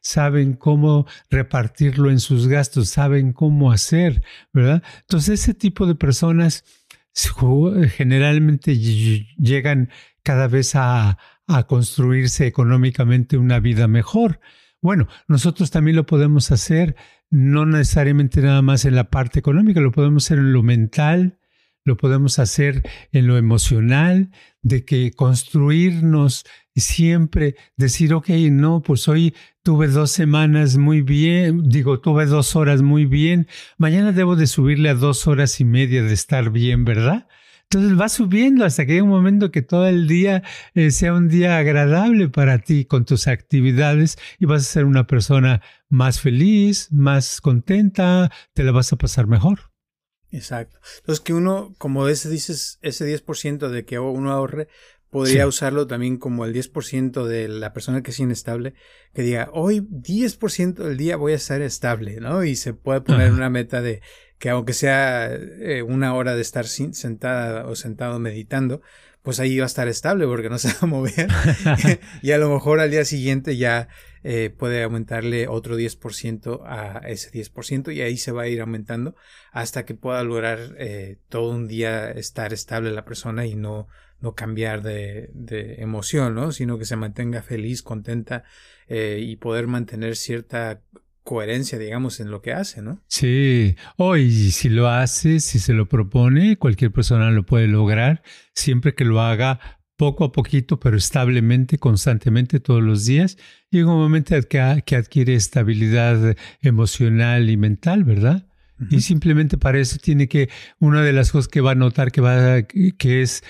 saben 0.02 0.52
cómo 0.52 1.06
repartirlo 1.30 2.10
en 2.10 2.20
sus 2.20 2.46
gastos, 2.46 2.90
saben 2.90 3.32
cómo 3.32 3.72
hacer, 3.72 4.22
¿verdad? 4.52 4.82
Entonces 5.00 5.40
ese 5.40 5.54
tipo 5.54 5.86
de 5.86 5.94
personas 5.94 6.64
generalmente 7.96 8.78
llegan 8.78 9.88
cada 10.22 10.48
vez 10.48 10.72
a, 10.74 11.18
construirse 11.66 12.46
económicamente 12.46 13.36
una 13.36 13.58
vida 13.58 13.88
mejor. 13.88 14.38
Bueno, 14.80 15.08
nosotros 15.26 15.72
también 15.72 15.96
lo 15.96 16.06
podemos 16.06 16.52
hacer, 16.52 16.94
no 17.28 17.66
necesariamente 17.66 18.40
nada 18.40 18.62
más 18.62 18.84
en 18.84 18.94
la 18.94 19.10
parte 19.10 19.40
económica, 19.40 19.80
lo 19.80 19.90
podemos 19.90 20.26
hacer 20.26 20.38
en 20.38 20.52
lo 20.52 20.62
mental, 20.62 21.40
lo 21.84 21.96
podemos 21.96 22.38
hacer 22.38 22.88
en 23.10 23.26
lo 23.26 23.36
emocional, 23.36 24.30
de 24.62 24.84
que 24.84 25.10
construirnos 25.10 26.44
siempre, 26.76 27.56
decir, 27.76 28.14
ok, 28.14 28.28
no, 28.50 28.80
pues 28.80 29.08
hoy 29.08 29.34
tuve 29.62 29.88
dos 29.88 30.12
semanas 30.12 30.76
muy 30.76 31.02
bien, 31.02 31.68
digo, 31.68 32.00
tuve 32.00 32.26
dos 32.26 32.54
horas 32.54 32.80
muy 32.80 33.06
bien, 33.06 33.48
mañana 33.76 34.12
debo 34.12 34.36
de 34.36 34.46
subirle 34.46 34.90
a 34.90 34.94
dos 34.94 35.26
horas 35.26 35.60
y 35.60 35.64
media 35.64 36.02
de 36.02 36.12
estar 36.12 36.50
bien, 36.50 36.84
¿verdad? 36.84 37.26
Entonces 37.72 38.00
va 38.00 38.08
subiendo 38.08 38.64
hasta 38.64 38.84
que 38.84 38.94
hay 38.94 39.00
un 39.00 39.10
momento 39.10 39.52
que 39.52 39.62
todo 39.62 39.86
el 39.86 40.08
día 40.08 40.42
eh, 40.74 40.90
sea 40.90 41.14
un 41.14 41.28
día 41.28 41.56
agradable 41.56 42.28
para 42.28 42.58
ti 42.58 42.84
con 42.84 43.04
tus 43.04 43.28
actividades 43.28 44.18
y 44.40 44.46
vas 44.46 44.62
a 44.62 44.72
ser 44.72 44.84
una 44.86 45.06
persona 45.06 45.62
más 45.88 46.20
feliz, 46.20 46.88
más 46.90 47.40
contenta, 47.40 48.32
te 48.54 48.64
la 48.64 48.72
vas 48.72 48.92
a 48.92 48.96
pasar 48.96 49.28
mejor. 49.28 49.70
Exacto. 50.32 50.80
Entonces 50.98 51.20
que 51.20 51.32
uno, 51.32 51.72
como 51.78 52.08
ese 52.08 52.28
dices, 52.28 52.80
ese 52.82 53.06
10% 53.06 53.68
de 53.68 53.84
que 53.84 54.00
uno 54.00 54.32
ahorre, 54.32 54.66
podría 55.08 55.46
usarlo 55.46 55.86
también 55.86 56.16
como 56.18 56.44
el 56.44 56.52
10% 56.52 57.24
de 57.24 57.46
la 57.46 57.72
persona 57.72 58.02
que 58.02 58.10
es 58.10 58.18
inestable, 58.18 58.74
que 59.14 59.22
diga, 59.22 59.48
hoy 59.52 59.80
10% 59.80 60.74
del 60.74 60.96
día 60.96 61.16
voy 61.16 61.32
a 61.32 61.36
estar 61.36 61.62
estable, 61.62 62.18
¿no? 62.20 62.42
Y 62.42 62.56
se 62.56 62.74
puede 62.74 63.00
poner 63.00 63.32
una 63.32 63.50
meta 63.50 63.80
de 63.80 64.02
que 64.40 64.48
aunque 64.48 64.72
sea 64.72 65.30
eh, 65.32 65.82
una 65.82 66.14
hora 66.14 66.34
de 66.34 66.40
estar 66.40 66.66
sentada 66.66 67.66
o 67.66 67.76
sentado 67.76 68.18
meditando, 68.18 68.80
pues 69.20 69.38
ahí 69.38 69.58
va 69.58 69.64
a 69.64 69.66
estar 69.66 69.86
estable 69.86 70.26
porque 70.26 70.48
no 70.48 70.56
se 70.58 70.68
va 70.68 70.78
a 70.80 70.86
mover. 70.86 71.28
y 72.22 72.32
a 72.32 72.38
lo 72.38 72.48
mejor 72.48 72.80
al 72.80 72.90
día 72.90 73.04
siguiente 73.04 73.58
ya 73.58 73.88
eh, 74.24 74.48
puede 74.48 74.82
aumentarle 74.82 75.46
otro 75.46 75.78
10% 75.78 76.62
a 76.64 77.06
ese 77.06 77.30
10% 77.30 77.94
y 77.94 78.00
ahí 78.00 78.16
se 78.16 78.32
va 78.32 78.44
a 78.44 78.48
ir 78.48 78.62
aumentando 78.62 79.14
hasta 79.52 79.84
que 79.84 79.94
pueda 79.94 80.24
lograr 80.24 80.74
eh, 80.78 81.18
todo 81.28 81.50
un 81.50 81.68
día 81.68 82.10
estar 82.10 82.54
estable 82.54 82.92
la 82.92 83.04
persona 83.04 83.44
y 83.44 83.56
no, 83.56 83.88
no 84.20 84.34
cambiar 84.34 84.80
de, 84.80 85.28
de 85.34 85.82
emoción, 85.82 86.34
¿no? 86.34 86.50
Sino 86.52 86.78
que 86.78 86.86
se 86.86 86.96
mantenga 86.96 87.42
feliz, 87.42 87.82
contenta 87.82 88.44
y 88.88 89.36
poder 89.36 89.68
mantener 89.68 90.16
cierta 90.16 90.80
coherencia, 91.24 91.78
digamos, 91.78 92.20
en 92.20 92.30
lo 92.30 92.42
que 92.42 92.52
hace, 92.52 92.82
¿no? 92.82 93.02
Sí, 93.06 93.76
hoy 93.96 94.50
si 94.50 94.68
lo 94.68 94.88
hace, 94.88 95.40
si 95.40 95.58
se 95.58 95.72
lo 95.72 95.88
propone, 95.88 96.56
cualquier 96.56 96.92
persona 96.92 97.30
lo 97.30 97.44
puede 97.44 97.66
lograr, 97.66 98.22
siempre 98.54 98.94
que 98.94 99.04
lo 99.04 99.20
haga 99.20 99.80
poco 99.96 100.24
a 100.24 100.32
poquito, 100.32 100.80
pero 100.80 100.96
establemente, 100.96 101.76
constantemente, 101.76 102.58
todos 102.58 102.82
los 102.82 103.04
días. 103.04 103.36
Llega 103.70 103.92
un 103.92 104.00
momento 104.00 104.34
que, 104.48 104.82
que 104.86 104.96
adquiere 104.96 105.34
estabilidad 105.34 106.36
emocional 106.62 107.50
y 107.50 107.58
mental, 107.58 108.04
¿verdad? 108.04 108.46
Y 108.88 109.02
simplemente 109.02 109.58
para 109.58 109.78
eso 109.78 109.98
tiene 110.02 110.26
que, 110.26 110.48
una 110.78 111.02
de 111.02 111.12
las 111.12 111.30
cosas 111.32 111.48
que 111.48 111.60
va 111.60 111.72
a 111.72 111.74
notar 111.74 112.12
que 112.12 112.22
va, 112.22 112.62
que 112.62 113.20
es 113.20 113.44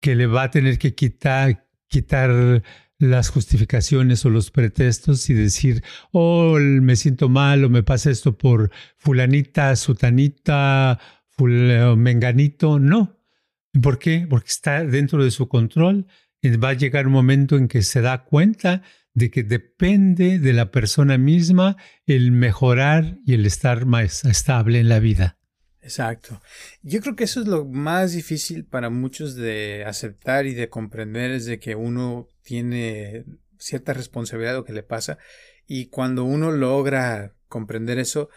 que 0.00 0.14
le 0.14 0.28
va 0.28 0.44
a 0.44 0.50
tener 0.52 0.78
que 0.78 0.94
quitar, 0.94 1.66
quitar 1.88 2.62
las 2.98 3.28
justificaciones 3.28 4.24
o 4.24 4.30
los 4.30 4.50
pretextos 4.50 5.28
y 5.28 5.34
decir, 5.34 5.82
oh, 6.12 6.58
me 6.58 6.96
siento 6.96 7.28
mal 7.28 7.64
o 7.64 7.68
me 7.68 7.82
pasa 7.82 8.10
esto 8.10 8.36
por 8.36 8.70
fulanita, 8.96 9.76
sutanita, 9.76 10.98
menganito. 11.38 12.78
No. 12.78 13.18
¿Por 13.82 13.98
qué? 13.98 14.26
Porque 14.28 14.48
está 14.48 14.84
dentro 14.84 15.22
de 15.22 15.30
su 15.30 15.48
control 15.48 16.06
y 16.40 16.56
va 16.56 16.70
a 16.70 16.74
llegar 16.74 17.06
un 17.06 17.12
momento 17.12 17.56
en 17.56 17.68
que 17.68 17.82
se 17.82 18.00
da 18.00 18.24
cuenta 18.24 18.82
de 19.12 19.30
que 19.30 19.42
depende 19.42 20.38
de 20.38 20.52
la 20.52 20.70
persona 20.70 21.18
misma 21.18 21.76
el 22.06 22.32
mejorar 22.32 23.18
y 23.26 23.34
el 23.34 23.46
estar 23.46 23.86
más 23.86 24.24
estable 24.24 24.78
en 24.78 24.88
la 24.88 25.00
vida. 25.00 25.38
Exacto. 25.86 26.42
Yo 26.82 27.00
creo 27.00 27.14
que 27.14 27.22
eso 27.22 27.40
es 27.40 27.46
lo 27.46 27.64
más 27.64 28.10
difícil 28.10 28.64
para 28.64 28.90
muchos 28.90 29.36
de 29.36 29.84
aceptar 29.86 30.44
y 30.46 30.52
de 30.52 30.68
comprender 30.68 31.30
es 31.30 31.44
de 31.44 31.60
que 31.60 31.76
uno 31.76 32.26
tiene 32.42 33.24
cierta 33.56 33.92
responsabilidad 33.92 34.50
de 34.50 34.58
lo 34.58 34.64
que 34.64 34.72
le 34.72 34.82
pasa 34.82 35.18
y 35.64 35.86
cuando 35.86 36.24
uno 36.24 36.50
logra 36.50 37.34
comprender 37.46 38.00
eso, 38.00 38.30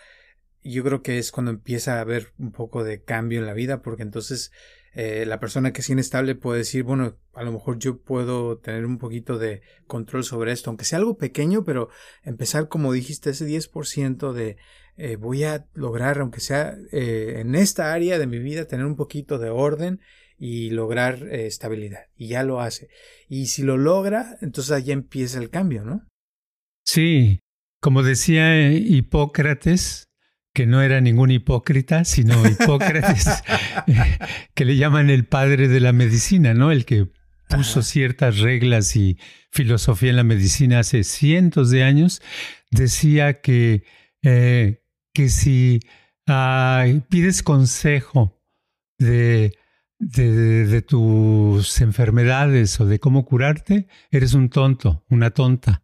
yo 0.64 0.84
creo 0.84 1.02
que 1.02 1.18
es 1.18 1.32
cuando 1.32 1.50
empieza 1.50 1.98
a 1.98 2.02
haber 2.02 2.34
un 2.38 2.52
poco 2.52 2.84
de 2.84 3.02
cambio 3.02 3.40
en 3.40 3.48
la 3.48 3.54
vida 3.54 3.82
porque 3.82 4.04
entonces 4.04 4.52
eh, 4.94 5.26
la 5.26 5.40
persona 5.40 5.74
que 5.74 5.82
es 5.82 5.90
inestable 5.90 6.36
puede 6.36 6.60
decir, 6.60 6.84
bueno, 6.84 7.18
a 7.34 7.44
lo 7.44 7.52
mejor 7.52 7.80
yo 7.80 7.98
puedo 7.98 8.60
tener 8.60 8.86
un 8.86 9.00
poquito 9.00 9.40
de 9.40 9.64
control 9.88 10.24
sobre 10.24 10.52
esto, 10.52 10.70
aunque 10.70 10.86
sea 10.86 11.00
algo 11.00 11.18
pequeño, 11.18 11.64
pero 11.64 11.90
empezar, 12.22 12.68
como 12.68 12.94
dijiste, 12.94 13.32
ese 13.32 13.48
10% 13.48 14.34
de 14.34 14.58
eh, 15.00 15.16
voy 15.16 15.46
a 15.46 15.66
lograr, 15.76 16.20
aunque 16.20 16.42
sea 16.42 16.76
eh, 16.92 17.36
en 17.38 17.56
esta 17.56 17.94
área 17.94 18.20
de 18.20 18.28
mi 18.28 18.38
vida, 18.38 18.66
tener 18.66 18.86
un 18.86 18.98
poquito 18.98 19.40
de 19.40 19.50
orden 19.50 20.02
y 20.38 20.72
lograr 20.72 21.24
eh, 21.32 21.48
estabilidad. 21.48 22.08
Y 22.18 22.28
ya 22.28 22.44
lo 22.44 22.60
hace. 22.60 22.90
Y 23.30 23.46
si 23.46 23.64
lo 23.64 23.78
logra, 23.78 24.38
entonces 24.42 24.72
allá 24.72 24.92
empieza 24.92 25.40
el 25.40 25.50
cambio, 25.50 25.86
¿no? 25.86 26.06
Sí, 26.86 27.40
como 27.80 28.04
decía 28.04 28.72
Hipócrates, 28.72 30.10
que 30.54 30.66
no 30.66 30.82
era 30.82 31.00
ningún 31.00 31.32
hipócrita, 31.32 32.04
sino 32.04 32.36
Hipócrates, 32.50 33.42
que 34.54 34.66
le 34.66 34.76
llaman 34.76 35.10
el 35.10 35.26
padre 35.26 35.70
de 35.70 35.80
la 35.80 35.94
medicina, 35.94 36.54
¿no? 36.54 36.74
El 36.74 36.84
que 36.84 37.08
puso 37.48 37.84
ciertas 37.84 38.40
reglas 38.40 38.98
y 38.98 39.18
filosofía 39.50 40.10
en 40.10 40.18
la 40.18 40.24
medicina 40.26 40.80
hace 40.80 41.06
cientos 41.06 41.72
de 41.72 41.84
años, 41.84 42.22
decía 42.70 43.40
que 43.40 43.84
que 45.14 45.30
si 45.30 45.80
pides 47.10 47.44
consejo 47.44 48.42
de, 48.98 49.58
de, 50.00 50.82
tus 50.82 51.82
enfermedades 51.82 52.80
o 52.80 52.86
de 52.86 53.00
cómo 53.00 53.26
curarte, 53.26 53.88
eres 54.12 54.34
un 54.34 54.50
tonto, 54.50 55.06
una 55.10 55.32
tonta, 55.32 55.84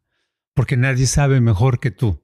porque 0.54 0.78
nadie 0.78 1.08
sabe 1.08 1.42
mejor 1.42 1.80
que 1.80 1.92
tú. 1.92 2.24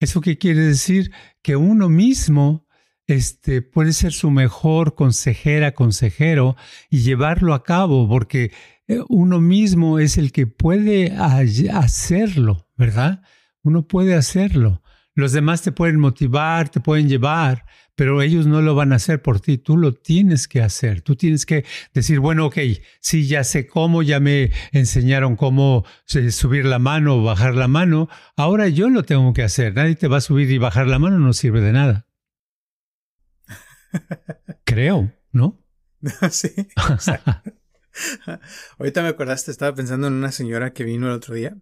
¿Eso 0.00 0.20
qué 0.20 0.38
quiere 0.38 0.60
decir? 0.60 1.12
Que 1.42 1.56
uno 1.56 1.88
mismo 1.88 2.66
este, 3.06 3.60
puede 3.60 3.92
ser 3.92 4.12
su 4.12 4.30
mejor 4.30 4.94
consejera, 4.94 5.74
consejero 5.74 6.56
y 6.88 7.00
llevarlo 7.00 7.54
a 7.54 7.64
cabo, 7.64 8.08
porque 8.08 8.52
eh, 8.86 9.00
uno 9.08 9.40
mismo 9.40 9.98
es 9.98 10.16
el 10.16 10.32
que 10.32 10.46
puede 10.46 11.16
hacerlo, 11.16 12.68
¿verdad? 12.76 13.22
Uno 13.62 13.86
puede 13.86 14.14
hacerlo. 14.14 14.82
Los 15.14 15.32
demás 15.32 15.62
te 15.62 15.72
pueden 15.72 15.98
motivar, 15.98 16.68
te 16.68 16.80
pueden 16.80 17.08
llevar, 17.08 17.64
pero 17.96 18.22
ellos 18.22 18.46
no 18.46 18.62
lo 18.62 18.74
van 18.74 18.92
a 18.92 18.96
hacer 18.96 19.20
por 19.20 19.40
ti. 19.40 19.58
Tú 19.58 19.76
lo 19.76 19.92
tienes 19.92 20.48
que 20.48 20.62
hacer. 20.62 21.02
Tú 21.02 21.16
tienes 21.16 21.44
que 21.44 21.64
decir, 21.92 22.20
bueno, 22.20 22.46
ok, 22.46 22.58
sí, 23.00 23.26
ya 23.26 23.44
sé 23.44 23.66
cómo, 23.66 24.02
ya 24.02 24.20
me 24.20 24.52
enseñaron 24.72 25.36
cómo 25.36 25.84
eh, 26.14 26.30
subir 26.30 26.64
la 26.64 26.78
mano 26.78 27.16
o 27.16 27.22
bajar 27.22 27.54
la 27.54 27.68
mano. 27.68 28.08
Ahora 28.36 28.68
yo 28.68 28.88
lo 28.88 29.02
tengo 29.02 29.32
que 29.32 29.42
hacer. 29.42 29.74
Nadie 29.74 29.96
te 29.96 30.08
va 30.08 30.18
a 30.18 30.22
subir 30.22 30.50
y 30.50 30.58
bajar 30.58 30.86
la 30.86 30.98
mano, 30.98 31.18
no 31.18 31.32
sirve 31.32 31.60
de 31.60 31.72
nada. 31.72 32.06
Creo, 34.64 35.12
¿no? 35.32 35.62
sí. 36.30 36.50
Ahorita 38.78 39.02
me 39.02 39.08
acordaste, 39.08 39.50
estaba 39.50 39.74
pensando 39.74 40.06
en 40.06 40.14
una 40.14 40.32
señora 40.32 40.72
que 40.72 40.84
vino 40.84 41.08
el 41.08 41.12
otro 41.12 41.34
día. 41.34 41.56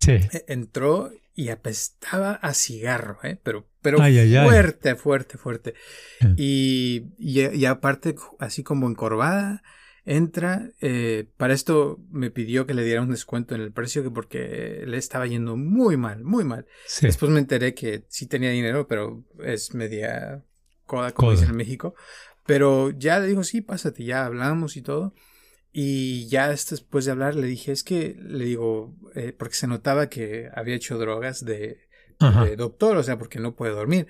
Sí. 0.00 0.12
E, 0.12 0.44
entró 0.48 1.12
y 1.34 1.48
apestaba 1.48 2.34
a 2.34 2.54
cigarro, 2.54 3.18
¿eh? 3.24 3.38
pero, 3.42 3.66
pero 3.82 3.98
fuerte, 3.98 4.94
fuerte, 4.94 5.38
fuerte. 5.38 5.74
Y, 6.36 7.06
y, 7.18 7.64
aparte, 7.64 8.14
así 8.38 8.62
como 8.62 8.88
encorvada, 8.88 9.62
entra. 10.04 10.70
Eh, 10.80 11.26
para 11.36 11.54
esto 11.54 11.98
me 12.10 12.30
pidió 12.30 12.66
que 12.66 12.74
le 12.74 12.84
diera 12.84 13.02
un 13.02 13.10
descuento 13.10 13.54
en 13.54 13.62
el 13.62 13.72
precio 13.72 14.02
que 14.02 14.10
porque 14.10 14.84
le 14.86 14.96
estaba 14.96 15.26
yendo 15.26 15.56
muy 15.56 15.96
mal, 15.96 16.22
muy 16.22 16.44
mal. 16.44 16.66
Después 17.00 17.30
me 17.32 17.40
enteré 17.40 17.74
que 17.74 18.04
sí 18.08 18.26
tenía 18.26 18.50
dinero, 18.50 18.86
pero 18.86 19.24
es 19.42 19.74
media 19.74 20.44
coda, 20.86 21.12
como 21.12 21.32
dicen 21.32 21.50
en 21.50 21.56
México. 21.56 21.94
Pero 22.46 22.90
ya 22.90 23.18
le 23.18 23.26
digo, 23.26 23.42
sí, 23.42 23.60
pásate, 23.60 24.04
ya 24.04 24.24
hablamos 24.26 24.76
y 24.76 24.82
todo. 24.82 25.14
Y 25.76 26.28
ya 26.28 26.50
después 26.50 27.04
de 27.04 27.10
hablar 27.10 27.34
le 27.34 27.48
dije, 27.48 27.72
es 27.72 27.82
que, 27.82 28.16
le 28.24 28.44
digo, 28.44 28.94
eh, 29.16 29.34
porque 29.36 29.56
se 29.56 29.66
notaba 29.66 30.08
que 30.08 30.48
había 30.54 30.76
hecho 30.76 30.98
drogas 30.98 31.44
de, 31.44 31.80
doctor, 32.56 32.96
o 32.96 33.02
sea, 33.02 33.18
porque 33.18 33.40
no 33.40 33.56
puede 33.56 33.72
dormir. 33.72 34.06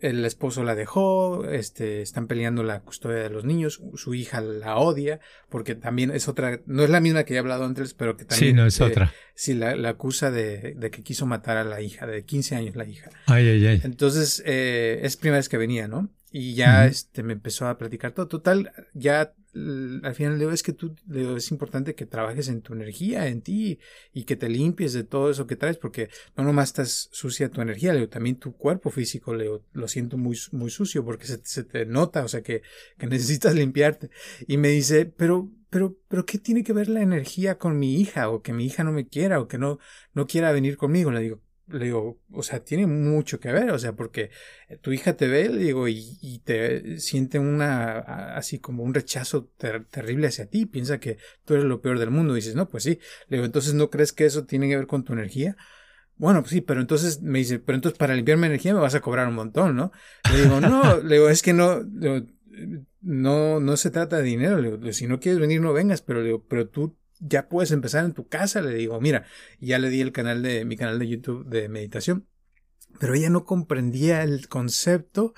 El 0.00 0.24
esposo 0.24 0.64
la 0.64 0.74
dejó, 0.74 1.44
este, 1.44 2.02
están 2.02 2.26
peleando 2.26 2.64
la 2.64 2.80
custodia 2.80 3.18
de 3.18 3.30
los 3.30 3.44
niños, 3.44 3.80
su 3.94 4.14
hija 4.14 4.40
la 4.40 4.78
odia, 4.78 5.20
porque 5.48 5.76
también 5.76 6.10
es 6.10 6.26
otra, 6.26 6.60
no 6.66 6.82
es 6.82 6.90
la 6.90 7.00
misma 7.00 7.22
que 7.22 7.34
he 7.34 7.38
hablado 7.38 7.64
antes, 7.66 7.94
pero 7.94 8.16
que 8.16 8.24
también... 8.24 8.50
Sí, 8.50 8.56
no 8.56 8.66
es 8.66 8.80
otra. 8.80 9.14
Sí, 9.36 9.54
la, 9.54 9.88
acusa 9.88 10.32
de, 10.32 10.74
de, 10.74 10.90
que 10.90 11.04
quiso 11.04 11.24
matar 11.24 11.56
a 11.56 11.62
la 11.62 11.80
hija, 11.80 12.08
de 12.08 12.24
15 12.24 12.56
años 12.56 12.74
la 12.74 12.84
hija. 12.84 13.10
Ay, 13.26 13.46
ay, 13.48 13.64
ay. 13.64 13.80
Entonces, 13.84 14.42
eh, 14.44 14.98
es 15.04 15.16
primera 15.16 15.38
vez 15.38 15.48
que 15.48 15.56
venía, 15.56 15.86
¿no? 15.86 16.10
Y 16.32 16.54
ya 16.54 16.86
este, 16.86 17.22
me 17.22 17.32
empezó 17.32 17.68
a 17.68 17.78
platicar 17.78 18.12
todo. 18.12 18.26
Total, 18.26 18.72
ya 18.92 19.32
al 20.02 20.14
final 20.14 20.34
le 20.34 20.40
digo, 20.40 20.50
es 20.52 20.62
que 20.62 20.72
tú, 20.72 20.94
le 21.08 21.36
es 21.36 21.50
importante 21.50 21.94
que 21.94 22.06
trabajes 22.06 22.48
en 22.48 22.62
tu 22.62 22.74
energía, 22.74 23.28
en 23.28 23.40
ti, 23.42 23.78
y 24.12 24.24
que 24.24 24.36
te 24.36 24.48
limpies 24.48 24.92
de 24.92 25.04
todo 25.04 25.30
eso 25.30 25.46
que 25.46 25.56
traes, 25.56 25.78
porque 25.78 26.08
no 26.36 26.44
nomás 26.44 26.68
estás 26.68 27.08
sucia 27.12 27.50
tu 27.50 27.60
energía, 27.60 27.92
le 27.92 28.06
también 28.06 28.36
tu 28.36 28.52
cuerpo 28.52 28.90
físico, 28.90 29.34
le 29.34 29.48
lo 29.72 29.88
siento 29.88 30.18
muy, 30.18 30.38
muy 30.52 30.70
sucio, 30.70 31.04
porque 31.04 31.26
se, 31.26 31.40
se 31.44 31.64
te 31.64 31.86
nota, 31.86 32.24
o 32.24 32.28
sea, 32.28 32.42
que, 32.42 32.62
que 32.98 33.06
necesitas 33.06 33.54
limpiarte. 33.54 34.10
Y 34.46 34.58
me 34.58 34.68
dice, 34.68 35.06
pero, 35.06 35.50
pero, 35.70 35.96
pero, 36.08 36.26
¿qué 36.26 36.38
tiene 36.38 36.62
que 36.62 36.72
ver 36.72 36.88
la 36.88 37.02
energía 37.02 37.58
con 37.58 37.78
mi 37.78 38.00
hija? 38.00 38.30
O 38.30 38.42
que 38.42 38.52
mi 38.52 38.66
hija 38.66 38.84
no 38.84 38.92
me 38.92 39.08
quiera, 39.08 39.40
o 39.40 39.48
que 39.48 39.58
no, 39.58 39.78
no 40.14 40.26
quiera 40.26 40.52
venir 40.52 40.76
conmigo. 40.76 41.10
Le 41.10 41.20
digo, 41.20 41.40
le 41.68 41.86
digo, 41.86 42.20
o 42.32 42.42
sea, 42.42 42.60
tiene 42.60 42.86
mucho 42.86 43.40
que 43.40 43.50
ver, 43.52 43.70
o 43.70 43.78
sea, 43.78 43.94
porque 43.94 44.30
tu 44.82 44.92
hija 44.92 45.16
te 45.16 45.26
ve, 45.26 45.48
le 45.48 45.62
digo, 45.64 45.88
y, 45.88 46.40
te 46.44 47.00
siente 47.00 47.38
una, 47.38 47.98
así 48.36 48.58
como 48.58 48.84
un 48.84 48.94
rechazo 48.94 49.50
terrible 49.90 50.28
hacia 50.28 50.46
ti, 50.46 50.66
piensa 50.66 51.00
que 51.00 51.18
tú 51.44 51.54
eres 51.54 51.66
lo 51.66 51.80
peor 51.80 51.98
del 51.98 52.10
mundo, 52.10 52.34
y 52.34 52.36
dices, 52.36 52.54
no, 52.54 52.68
pues 52.68 52.84
sí, 52.84 53.00
le 53.28 53.38
digo, 53.38 53.46
entonces 53.46 53.74
no 53.74 53.90
crees 53.90 54.12
que 54.12 54.26
eso 54.26 54.44
tiene 54.46 54.68
que 54.68 54.76
ver 54.76 54.86
con 54.86 55.04
tu 55.04 55.12
energía. 55.12 55.56
Bueno, 56.16 56.40
pues 56.40 56.52
sí, 56.52 56.60
pero 56.62 56.80
entonces 56.80 57.20
me 57.20 57.40
dice, 57.40 57.58
pero 57.58 57.76
entonces 57.76 57.98
para 57.98 58.14
limpiar 58.14 58.38
mi 58.38 58.46
energía 58.46 58.72
me 58.72 58.80
vas 58.80 58.94
a 58.94 59.00
cobrar 59.00 59.28
un 59.28 59.34
montón, 59.34 59.76
¿no? 59.76 59.92
Le 60.32 60.42
digo, 60.42 60.60
no, 60.60 60.98
le 61.02 61.16
digo, 61.16 61.28
es 61.28 61.42
que 61.42 61.52
no, 61.52 61.82
no, 63.02 63.60
no 63.60 63.76
se 63.76 63.90
trata 63.90 64.16
de 64.18 64.22
dinero, 64.22 64.58
le 64.58 64.70
digo, 64.70 64.92
si 64.92 65.06
no 65.06 65.20
quieres 65.20 65.40
venir 65.40 65.60
no 65.60 65.72
vengas, 65.72 66.00
pero 66.00 66.20
le 66.20 66.26
digo, 66.26 66.44
pero 66.48 66.68
tú 66.68 66.96
ya 67.20 67.48
puedes 67.48 67.70
empezar 67.70 68.04
en 68.04 68.12
tu 68.12 68.28
casa, 68.28 68.60
le 68.60 68.74
digo, 68.74 69.00
mira, 69.00 69.24
ya 69.60 69.78
le 69.78 69.90
di 69.90 70.00
el 70.00 70.12
canal 70.12 70.42
de 70.42 70.64
mi 70.64 70.76
canal 70.76 70.98
de 70.98 71.08
YouTube 71.08 71.46
de 71.46 71.68
meditación, 71.68 72.26
pero 72.98 73.14
ella 73.14 73.30
no 73.30 73.44
comprendía 73.44 74.22
el 74.22 74.48
concepto 74.48 75.34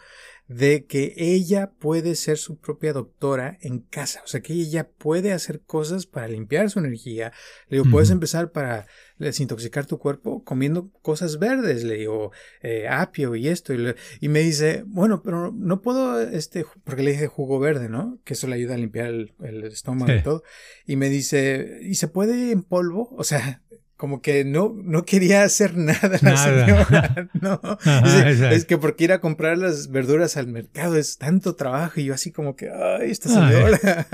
de 0.48 0.86
que 0.86 1.12
ella 1.18 1.72
puede 1.78 2.14
ser 2.14 2.38
su 2.38 2.56
propia 2.56 2.94
doctora 2.94 3.58
en 3.60 3.80
casa, 3.80 4.22
o 4.24 4.26
sea 4.26 4.40
que 4.40 4.54
ella 4.54 4.88
puede 4.88 5.32
hacer 5.32 5.60
cosas 5.60 6.06
para 6.06 6.26
limpiar 6.26 6.70
su 6.70 6.78
energía. 6.78 7.32
Le 7.68 7.76
digo, 7.76 7.90
puedes 7.90 8.10
empezar 8.10 8.50
para 8.50 8.86
desintoxicar 9.18 9.84
tu 9.84 9.98
cuerpo 9.98 10.42
comiendo 10.44 10.90
cosas 11.02 11.38
verdes, 11.38 11.84
le 11.84 11.96
digo, 11.96 12.32
eh, 12.62 12.88
apio 12.88 13.34
y 13.34 13.48
esto, 13.48 13.74
y, 13.74 14.28
me 14.28 14.40
dice, 14.40 14.84
bueno, 14.86 15.22
pero 15.22 15.52
no 15.52 15.82
puedo, 15.82 16.20
este, 16.20 16.64
porque 16.84 17.02
le 17.02 17.10
dije 17.12 17.26
jugo 17.26 17.58
verde, 17.58 17.90
¿no? 17.90 18.18
Que 18.24 18.32
eso 18.32 18.46
le 18.46 18.54
ayuda 18.54 18.74
a 18.74 18.78
limpiar 18.78 19.08
el, 19.08 19.64
estómago 19.64 20.14
y 20.14 20.22
todo, 20.22 20.42
y 20.86 20.96
me 20.96 21.10
dice, 21.10 21.80
¿y 21.82 21.96
se 21.96 22.08
puede 22.08 22.52
en 22.52 22.62
polvo? 22.62 23.10
O 23.16 23.24
sea, 23.24 23.62
como 23.98 24.22
que 24.22 24.44
no, 24.44 24.72
no 24.84 25.04
quería 25.04 25.42
hacer 25.42 25.76
nada 25.76 26.18
la 26.22 26.36
señora, 26.36 27.28
¿no? 27.40 27.60
es 28.50 28.64
que 28.64 28.78
porque 28.78 29.04
ir 29.04 29.12
a 29.12 29.20
comprar 29.20 29.58
las 29.58 29.90
verduras 29.90 30.38
al 30.38 30.46
mercado 30.46 30.96
es 30.96 31.18
tanto 31.18 31.56
trabajo 31.56 32.00
y 32.00 32.04
yo 32.06 32.14
así 32.14 32.32
como 32.32 32.56
que, 32.56 32.70
ay, 32.70 33.10
esta 33.10 33.28
señora. 33.28 34.08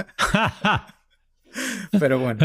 Pero 2.00 2.18
bueno. 2.18 2.40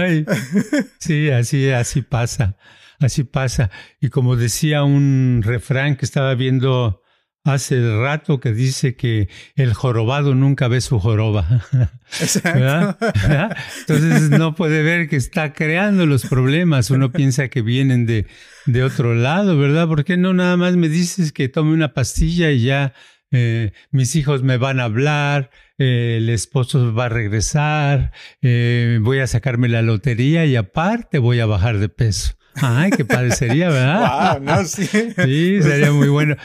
sí, 0.99 1.31
así, 1.31 1.71
así 1.71 2.01
pasa, 2.03 2.57
así 2.99 3.23
pasa. 3.23 3.71
Y 3.99 4.09
como 4.09 4.35
decía 4.35 4.83
un 4.83 5.41
refrán 5.43 5.95
que 5.95 6.05
estaba 6.05 6.35
viendo 6.35 6.98
hace 7.43 7.97
rato 7.97 8.39
que 8.39 8.53
dice 8.53 8.95
que 8.95 9.29
el 9.55 9.73
jorobado 9.73 10.35
nunca 10.35 10.67
ve 10.67 10.81
su 10.81 10.99
joroba. 10.99 11.63
Exacto. 12.19 12.97
Entonces 13.81 14.29
no 14.29 14.55
puede 14.55 14.83
ver 14.83 15.07
que 15.07 15.15
está 15.15 15.53
creando 15.53 16.05
los 16.05 16.25
problemas. 16.25 16.89
Uno 16.91 17.11
piensa 17.11 17.47
que 17.47 17.61
vienen 17.61 18.05
de, 18.05 18.27
de 18.65 18.83
otro 18.83 19.15
lado, 19.15 19.57
¿verdad? 19.57 19.87
¿Por 19.87 20.03
qué 20.03 20.17
no 20.17 20.33
nada 20.33 20.57
más 20.57 20.75
me 20.75 20.89
dices 20.89 21.31
que 21.31 21.49
tome 21.49 21.73
una 21.73 21.93
pastilla 21.93 22.51
y 22.51 22.61
ya 22.63 22.93
eh, 23.31 23.73
mis 23.91 24.15
hijos 24.15 24.41
me 24.41 24.57
van 24.57 24.79
a 24.79 24.85
hablar, 24.85 25.51
eh, 25.77 26.15
el 26.17 26.29
esposo 26.29 26.93
va 26.93 27.05
a 27.05 27.09
regresar, 27.09 28.11
eh, 28.41 28.97
voy 29.01 29.19
a 29.19 29.27
sacarme 29.27 29.69
la 29.69 29.83
lotería 29.83 30.45
y 30.45 30.55
aparte 30.55 31.19
voy 31.19 31.39
a 31.39 31.45
bajar 31.45 31.77
de 31.77 31.89
peso. 31.89 32.38
Ay, 32.61 32.91
qué 32.91 33.05
padre 33.05 33.31
sería, 33.31 33.69
¿verdad? 33.69 34.39
no, 34.41 34.65
sí. 34.65 34.85
sí, 34.85 35.61
sería 35.61 35.91
muy 35.91 36.07
bueno. 36.07 36.35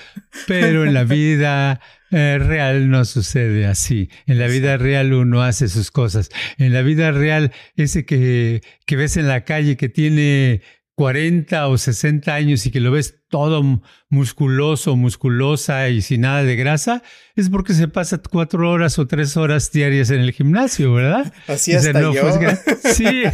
Pero 0.47 0.85
en 0.85 0.95
la 0.95 1.05
vida 1.05 1.81
eh, 2.11 2.39
real 2.39 2.91
no 2.91 3.05
sucede 3.05 3.67
así. 3.67 4.11
En 4.27 4.39
la 4.39 4.47
vida 4.47 4.77
real 4.77 5.13
uno 5.13 5.43
hace 5.43 5.69
sus 5.69 5.91
cosas. 5.91 6.31
En 6.59 6.73
la 6.73 6.83
vida 6.83 7.11
real, 7.11 7.53
ese 7.77 8.05
que, 8.05 8.63
que 8.87 8.97
ves 8.97 9.17
en 9.17 9.29
la 9.29 9.45
calle 9.45 9.77
que 9.77 9.89
tiene 9.89 10.63
40 10.97 11.69
o 11.69 11.77
60 11.77 12.33
años 12.33 12.67
y 12.67 12.71
que 12.71 12.81
lo 12.81 12.93
ves 12.93 13.25
todo 13.29 13.83
musculoso, 14.11 14.95
musculosa 14.95 15.89
y 15.89 16.03
sin 16.03 16.21
nada 16.21 16.45
de 16.45 16.55
grasa, 16.55 17.03
es 17.35 17.51
porque 17.51 17.75
se 17.75 17.89
pasa 17.89 18.19
cuatro 18.19 18.71
horas 18.71 18.97
o 19.01 19.09
tres 19.09 19.37
horas 19.37 19.73
diarias 19.73 20.11
en 20.11 20.21
el 20.21 20.31
gimnasio, 20.31 20.95
¿verdad? 20.95 21.33
Así 21.49 21.75
hasta 21.75 22.01
yo. 22.01 22.13
sí. 22.95 23.25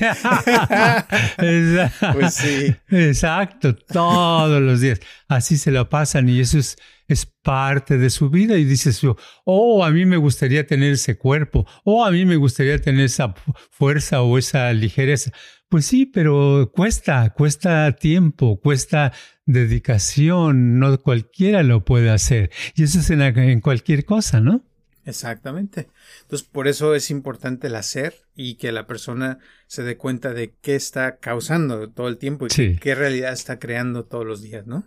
pues 2.15 2.35
sí. 2.35 2.75
Exacto, 2.89 3.75
todos 3.75 4.63
los 4.63 4.81
días. 4.81 5.01
Así 5.29 5.59
se 5.59 5.71
lo 5.71 5.87
pasan 5.91 6.31
y 6.31 6.41
eso 6.41 6.59
es, 6.59 6.79
es 7.07 7.27
parte 7.27 7.99
de 7.99 8.09
su 8.09 8.31
vida 8.31 8.57
y 8.57 8.65
dices, 8.65 9.03
oh, 9.45 9.85
a 9.85 9.91
mí 9.91 10.07
me 10.07 10.17
gustaría 10.17 10.67
tener 10.67 10.93
ese 10.93 11.19
cuerpo, 11.19 11.67
oh, 11.85 12.07
a 12.07 12.11
mí 12.11 12.25
me 12.25 12.37
gustaría 12.37 12.79
tener 12.81 13.05
esa 13.05 13.35
fuerza 13.71 14.23
o 14.23 14.39
esa 14.39 14.73
ligereza. 14.73 15.31
Pues 15.71 15.87
sí, 15.87 16.05
pero 16.05 16.73
cuesta, 16.75 17.31
cuesta 17.31 17.93
tiempo, 17.93 18.59
cuesta 18.61 19.13
dedicación, 19.47 20.81
no 20.81 20.99
cualquiera 21.01 21.63
lo 21.63 21.85
puede 21.85 22.11
hacer. 22.11 22.51
Y 22.75 22.83
eso 22.83 22.99
es 22.99 23.09
en, 23.11 23.61
cualquier 23.61 24.05
cosa, 24.05 24.41
¿no? 24.41 24.65
Exactamente. 25.05 25.87
Entonces, 26.23 26.49
por 26.49 26.67
eso 26.67 26.97
es 26.97 27.13
importante 27.13 27.69
el 27.69 27.77
hacer 27.77 28.17
y 28.35 28.57
que 28.57 28.73
la 28.73 28.89
persona 28.89 29.39
se 29.69 29.85
dé 29.85 29.97
cuenta 29.97 30.35
de 30.35 30.57
qué 30.61 30.75
está 30.75 31.19
causando 31.19 31.89
todo 31.89 32.09
el 32.09 32.19
tiempo 32.19 32.49
y 32.49 32.77
qué 32.77 32.95
realidad 32.97 33.33
está 33.33 33.61
creando 33.61 34.05
todos 34.07 34.27
los 34.27 34.43
días, 34.43 34.67
¿no? 34.67 34.85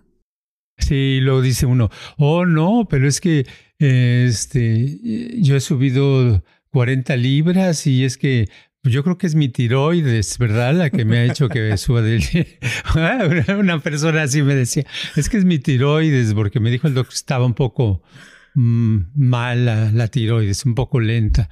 Sí, 0.78 1.19
luego 1.22 1.41
dice 1.41 1.65
uno, 1.65 1.91
oh 2.17 2.46
no, 2.46 2.88
pero 2.89 3.08
es 3.08 3.22
que 3.22 3.48
este, 3.80 5.00
yo 5.41 5.56
he 5.56 5.62
subido 5.62 6.43
40 6.72 7.15
libras 7.15 7.88
y 7.88 8.04
es 8.04 8.17
que 8.17 8.50
yo 8.84 9.04
creo 9.04 9.17
que 9.17 9.28
es 9.28 9.36
mi 9.36 9.48
tiroides, 9.48 10.38
¿verdad? 10.38 10.74
La 10.74 10.89
que 10.89 11.06
me 11.06 11.17
ha 11.19 11.26
hecho 11.26 11.48
que 11.48 11.76
suba 11.78 12.02
de... 12.02 12.60
Una 13.58 13.80
persona 13.80 14.24
así 14.24 14.41
me 14.41 14.56
decía, 14.56 14.86
es 15.15 15.30
que 15.30 15.38
es 15.38 15.46
mi 15.46 15.58
tiroides, 15.60 16.34
porque 16.34 16.60
me 16.60 16.69
dijo 16.69 16.88
el 16.88 16.93
doctor 16.93 17.13
que 17.13 17.17
estaba 17.17 17.46
un 17.46 17.54
poco 17.54 18.04
mm, 18.56 18.98
mala 19.15 19.89
la, 19.93 20.08
tiroides, 20.10 20.65
un 20.65 20.76
poco 20.76 21.00
lenta. 21.00 21.50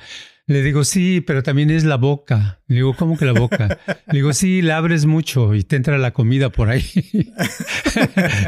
Le 0.48 0.62
digo, 0.62 0.84
sí, 0.84 1.22
pero 1.22 1.44
también 1.44 1.70
es 1.70 1.86
la 1.86 1.96
boca. 1.96 2.60
Le 2.68 2.78
digo, 2.78 2.94
¿cómo 2.98 3.18
que 3.18 3.24
la 3.24 3.32
boca? 3.32 3.80
Le 4.08 4.20
digo, 4.20 4.34
sí, 4.34 4.62
la 4.62 4.76
abres 4.76 5.06
mucho 5.06 5.56
y 5.56 5.64
te 5.64 5.78
entra 5.78 5.98
la 5.98 6.12
comida 6.12 6.50
por 6.50 6.70
ahí. 6.70 6.84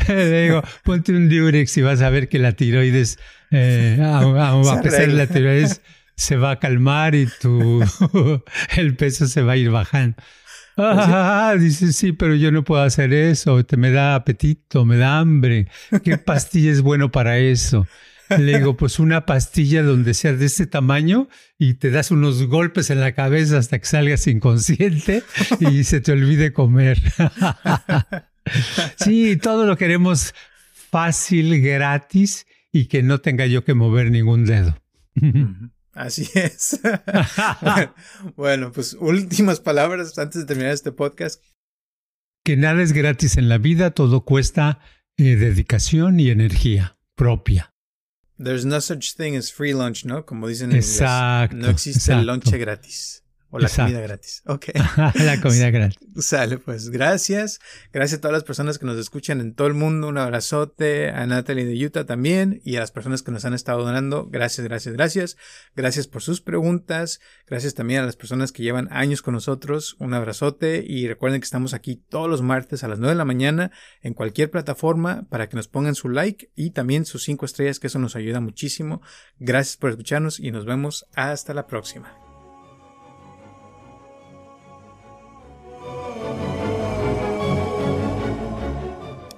Le 0.10 0.41
digo, 0.41 0.62
ponte 0.84 1.13
un 1.13 1.30
diurex 1.30 1.78
y 1.78 1.82
vas 1.82 2.02
a 2.02 2.10
ver 2.10 2.28
que 2.28 2.39
la 2.39 2.52
tiroides, 2.52 3.17
eh, 3.52 3.98
a, 4.02 4.82
pesar 4.82 5.08
de 5.08 5.13
la 5.13 5.28
tiroides, 5.28 5.82
se 6.15 6.36
va 6.36 6.52
a 6.52 6.60
calmar 6.60 7.15
y 7.15 7.28
tu, 7.41 7.84
el 8.78 8.95
peso 8.95 9.28
se 9.28 9.41
va 9.41 9.54
a 9.54 9.58
ir 9.58 9.71
bajando. 9.71 10.15
Ah, 10.76 11.56
dice, 11.60 11.93
sí, 11.93 12.13
pero 12.13 12.36
yo 12.36 12.52
no 12.52 12.63
puedo 12.63 12.82
hacer 12.82 13.13
eso, 13.13 13.63
te 13.63 13.78
me 13.78 13.91
da 13.91 14.15
apetito, 14.15 14.86
me 14.86 14.97
da 14.97 15.19
hambre. 15.19 15.67
¿Qué 16.04 16.17
pastilla 16.17 16.71
es 16.71 16.82
bueno 16.82 17.12
para 17.12 17.38
eso? 17.38 17.88
Le 18.30 18.58
digo, 18.58 18.76
pues 18.76 18.97
una 18.97 19.26
pastilla 19.26 19.84
donde 19.84 20.13
sea 20.15 20.34
de 20.34 20.45
este 20.45 20.65
tamaño 20.65 21.28
y 21.60 21.76
te 21.76 21.91
das 21.91 22.10
unos 22.10 22.43
golpes 22.47 22.89
en 22.89 22.99
la 22.99 23.12
cabeza 23.12 23.58
hasta 23.58 23.78
que 23.78 23.86
salgas 23.86 24.26
inconsciente 24.26 25.23
y 25.60 25.84
se 25.84 26.02
te 26.02 26.13
olvide 26.13 26.54
comer. 26.54 26.99
Sí, 28.97 29.38
todo 29.38 29.67
lo 29.67 29.78
queremos 29.78 30.34
fácil, 30.89 31.62
gratis 31.62 32.47
y 32.71 32.86
que 32.86 33.04
no 33.04 33.19
tenga 33.19 33.45
yo 33.45 33.63
que 33.63 33.76
mover 33.76 34.10
ningún 34.10 34.45
dedo. 34.45 34.76
Así 35.94 36.28
es. 36.34 36.80
bueno, 38.36 38.72
pues 38.72 38.96
últimas 39.00 39.60
palabras 39.60 40.18
antes 40.18 40.42
de 40.42 40.48
terminar 40.48 40.74
este 40.74 40.92
podcast. 40.92 41.42
Que 42.44 42.58
nada 42.58 42.82
es 42.82 42.92
gratis 42.92 43.38
en 43.38 43.48
la 43.48 43.58
vida, 43.58 43.92
todo 43.92 44.26
cuesta 44.26 44.80
eh, 45.18 45.36
dedicación 45.36 46.20
y 46.20 46.30
energía 46.30 46.98
propia. 47.16 47.74
There's 48.38 48.66
no 48.66 48.82
such 48.82 49.16
thing 49.16 49.36
as 49.38 49.54
free 49.54 49.74
lunch, 49.74 50.06
¿no? 50.06 50.26
Como 50.26 50.48
dicen 50.48 50.72
en 50.72 50.78
exacto, 50.78 51.56
inglés. 51.56 51.68
No 51.68 51.72
existe 51.72 52.14
el 52.14 52.26
lunch 52.26 52.52
gratis. 52.52 53.23
O 53.56 53.60
la 53.60 53.70
comida 53.70 54.02
gratis. 54.02 54.42
Ok. 54.48 54.70
la 55.13 55.39
comida 55.39 55.70
gratis. 55.72 56.00
Sale, 56.18 56.58
pues. 56.58 56.89
Gracias. 56.89 57.60
Gracias 57.92 58.18
a 58.18 58.22
todas 58.22 58.34
las 58.34 58.44
personas 58.44 58.80
que 58.80 58.88
nos 58.88 58.98
escuchan 58.98 59.42
en 59.42 59.54
todo 59.54 59.68
el 59.68 59.76
mundo. 59.76 60.08
Un 60.08 60.18
abrazote 60.18 61.12
a 61.12 61.24
Natalie 61.28 61.63
de 61.63 61.86
Utah 61.86 62.04
también. 62.04 62.62
Y 62.66 62.78
a 62.78 62.80
las 62.80 62.89
personas 62.89 63.22
que 63.22 63.30
nos 63.30 63.46
han 63.46 63.54
estado 63.54 63.84
donando. 63.86 64.26
Gracias, 64.26 64.66
gracias, 64.66 64.96
gracias. 64.96 65.38
Gracias 65.76 66.08
por 66.08 66.24
sus 66.24 66.42
preguntas. 66.42 67.20
Gracias 67.46 67.76
también 67.76 68.02
a 68.02 68.08
las 68.08 68.16
personas 68.16 68.52
que 68.52 68.63
llevan 68.63 68.88
años 68.89 69.22
con 69.22 69.36
nosotros. 69.36 69.98
Un 70.00 70.16
abrazote. 70.16 70.84
Y 70.84 71.08
recuerden 71.08 71.39
que 71.39 71.46
estamos 71.46 71.76
aquí 71.76 71.98
todos 72.10 72.28
los 72.28 72.42
martes 72.42 72.84
a 72.84 72.88
las 72.88 72.98
9 72.98 73.12
de 73.12 73.18
la 73.20 73.26
mañana 73.26 73.70
en 74.02 74.16
cualquier 74.16 74.50
plataforma 74.50 75.28
para 75.30 75.48
que 75.48 75.58
nos 75.58 75.68
pongan 75.68 75.94
su 75.94 76.10
like 76.10 76.50
y 76.56 76.72
también 76.72 77.06
sus 77.06 77.24
5 77.26 77.46
estrellas, 77.46 77.80
que 77.80 77.86
eso 77.86 78.00
nos 78.00 78.16
ayuda 78.16 78.39
muchísimo. 78.39 79.04
Gracias 79.38 79.78
por 79.78 79.92
escucharnos 79.92 80.39
y 80.39 80.50
nos 80.50 80.66
vemos 80.66 81.06
hasta 81.13 81.54
la 81.54 81.68
próxima. 81.68 82.23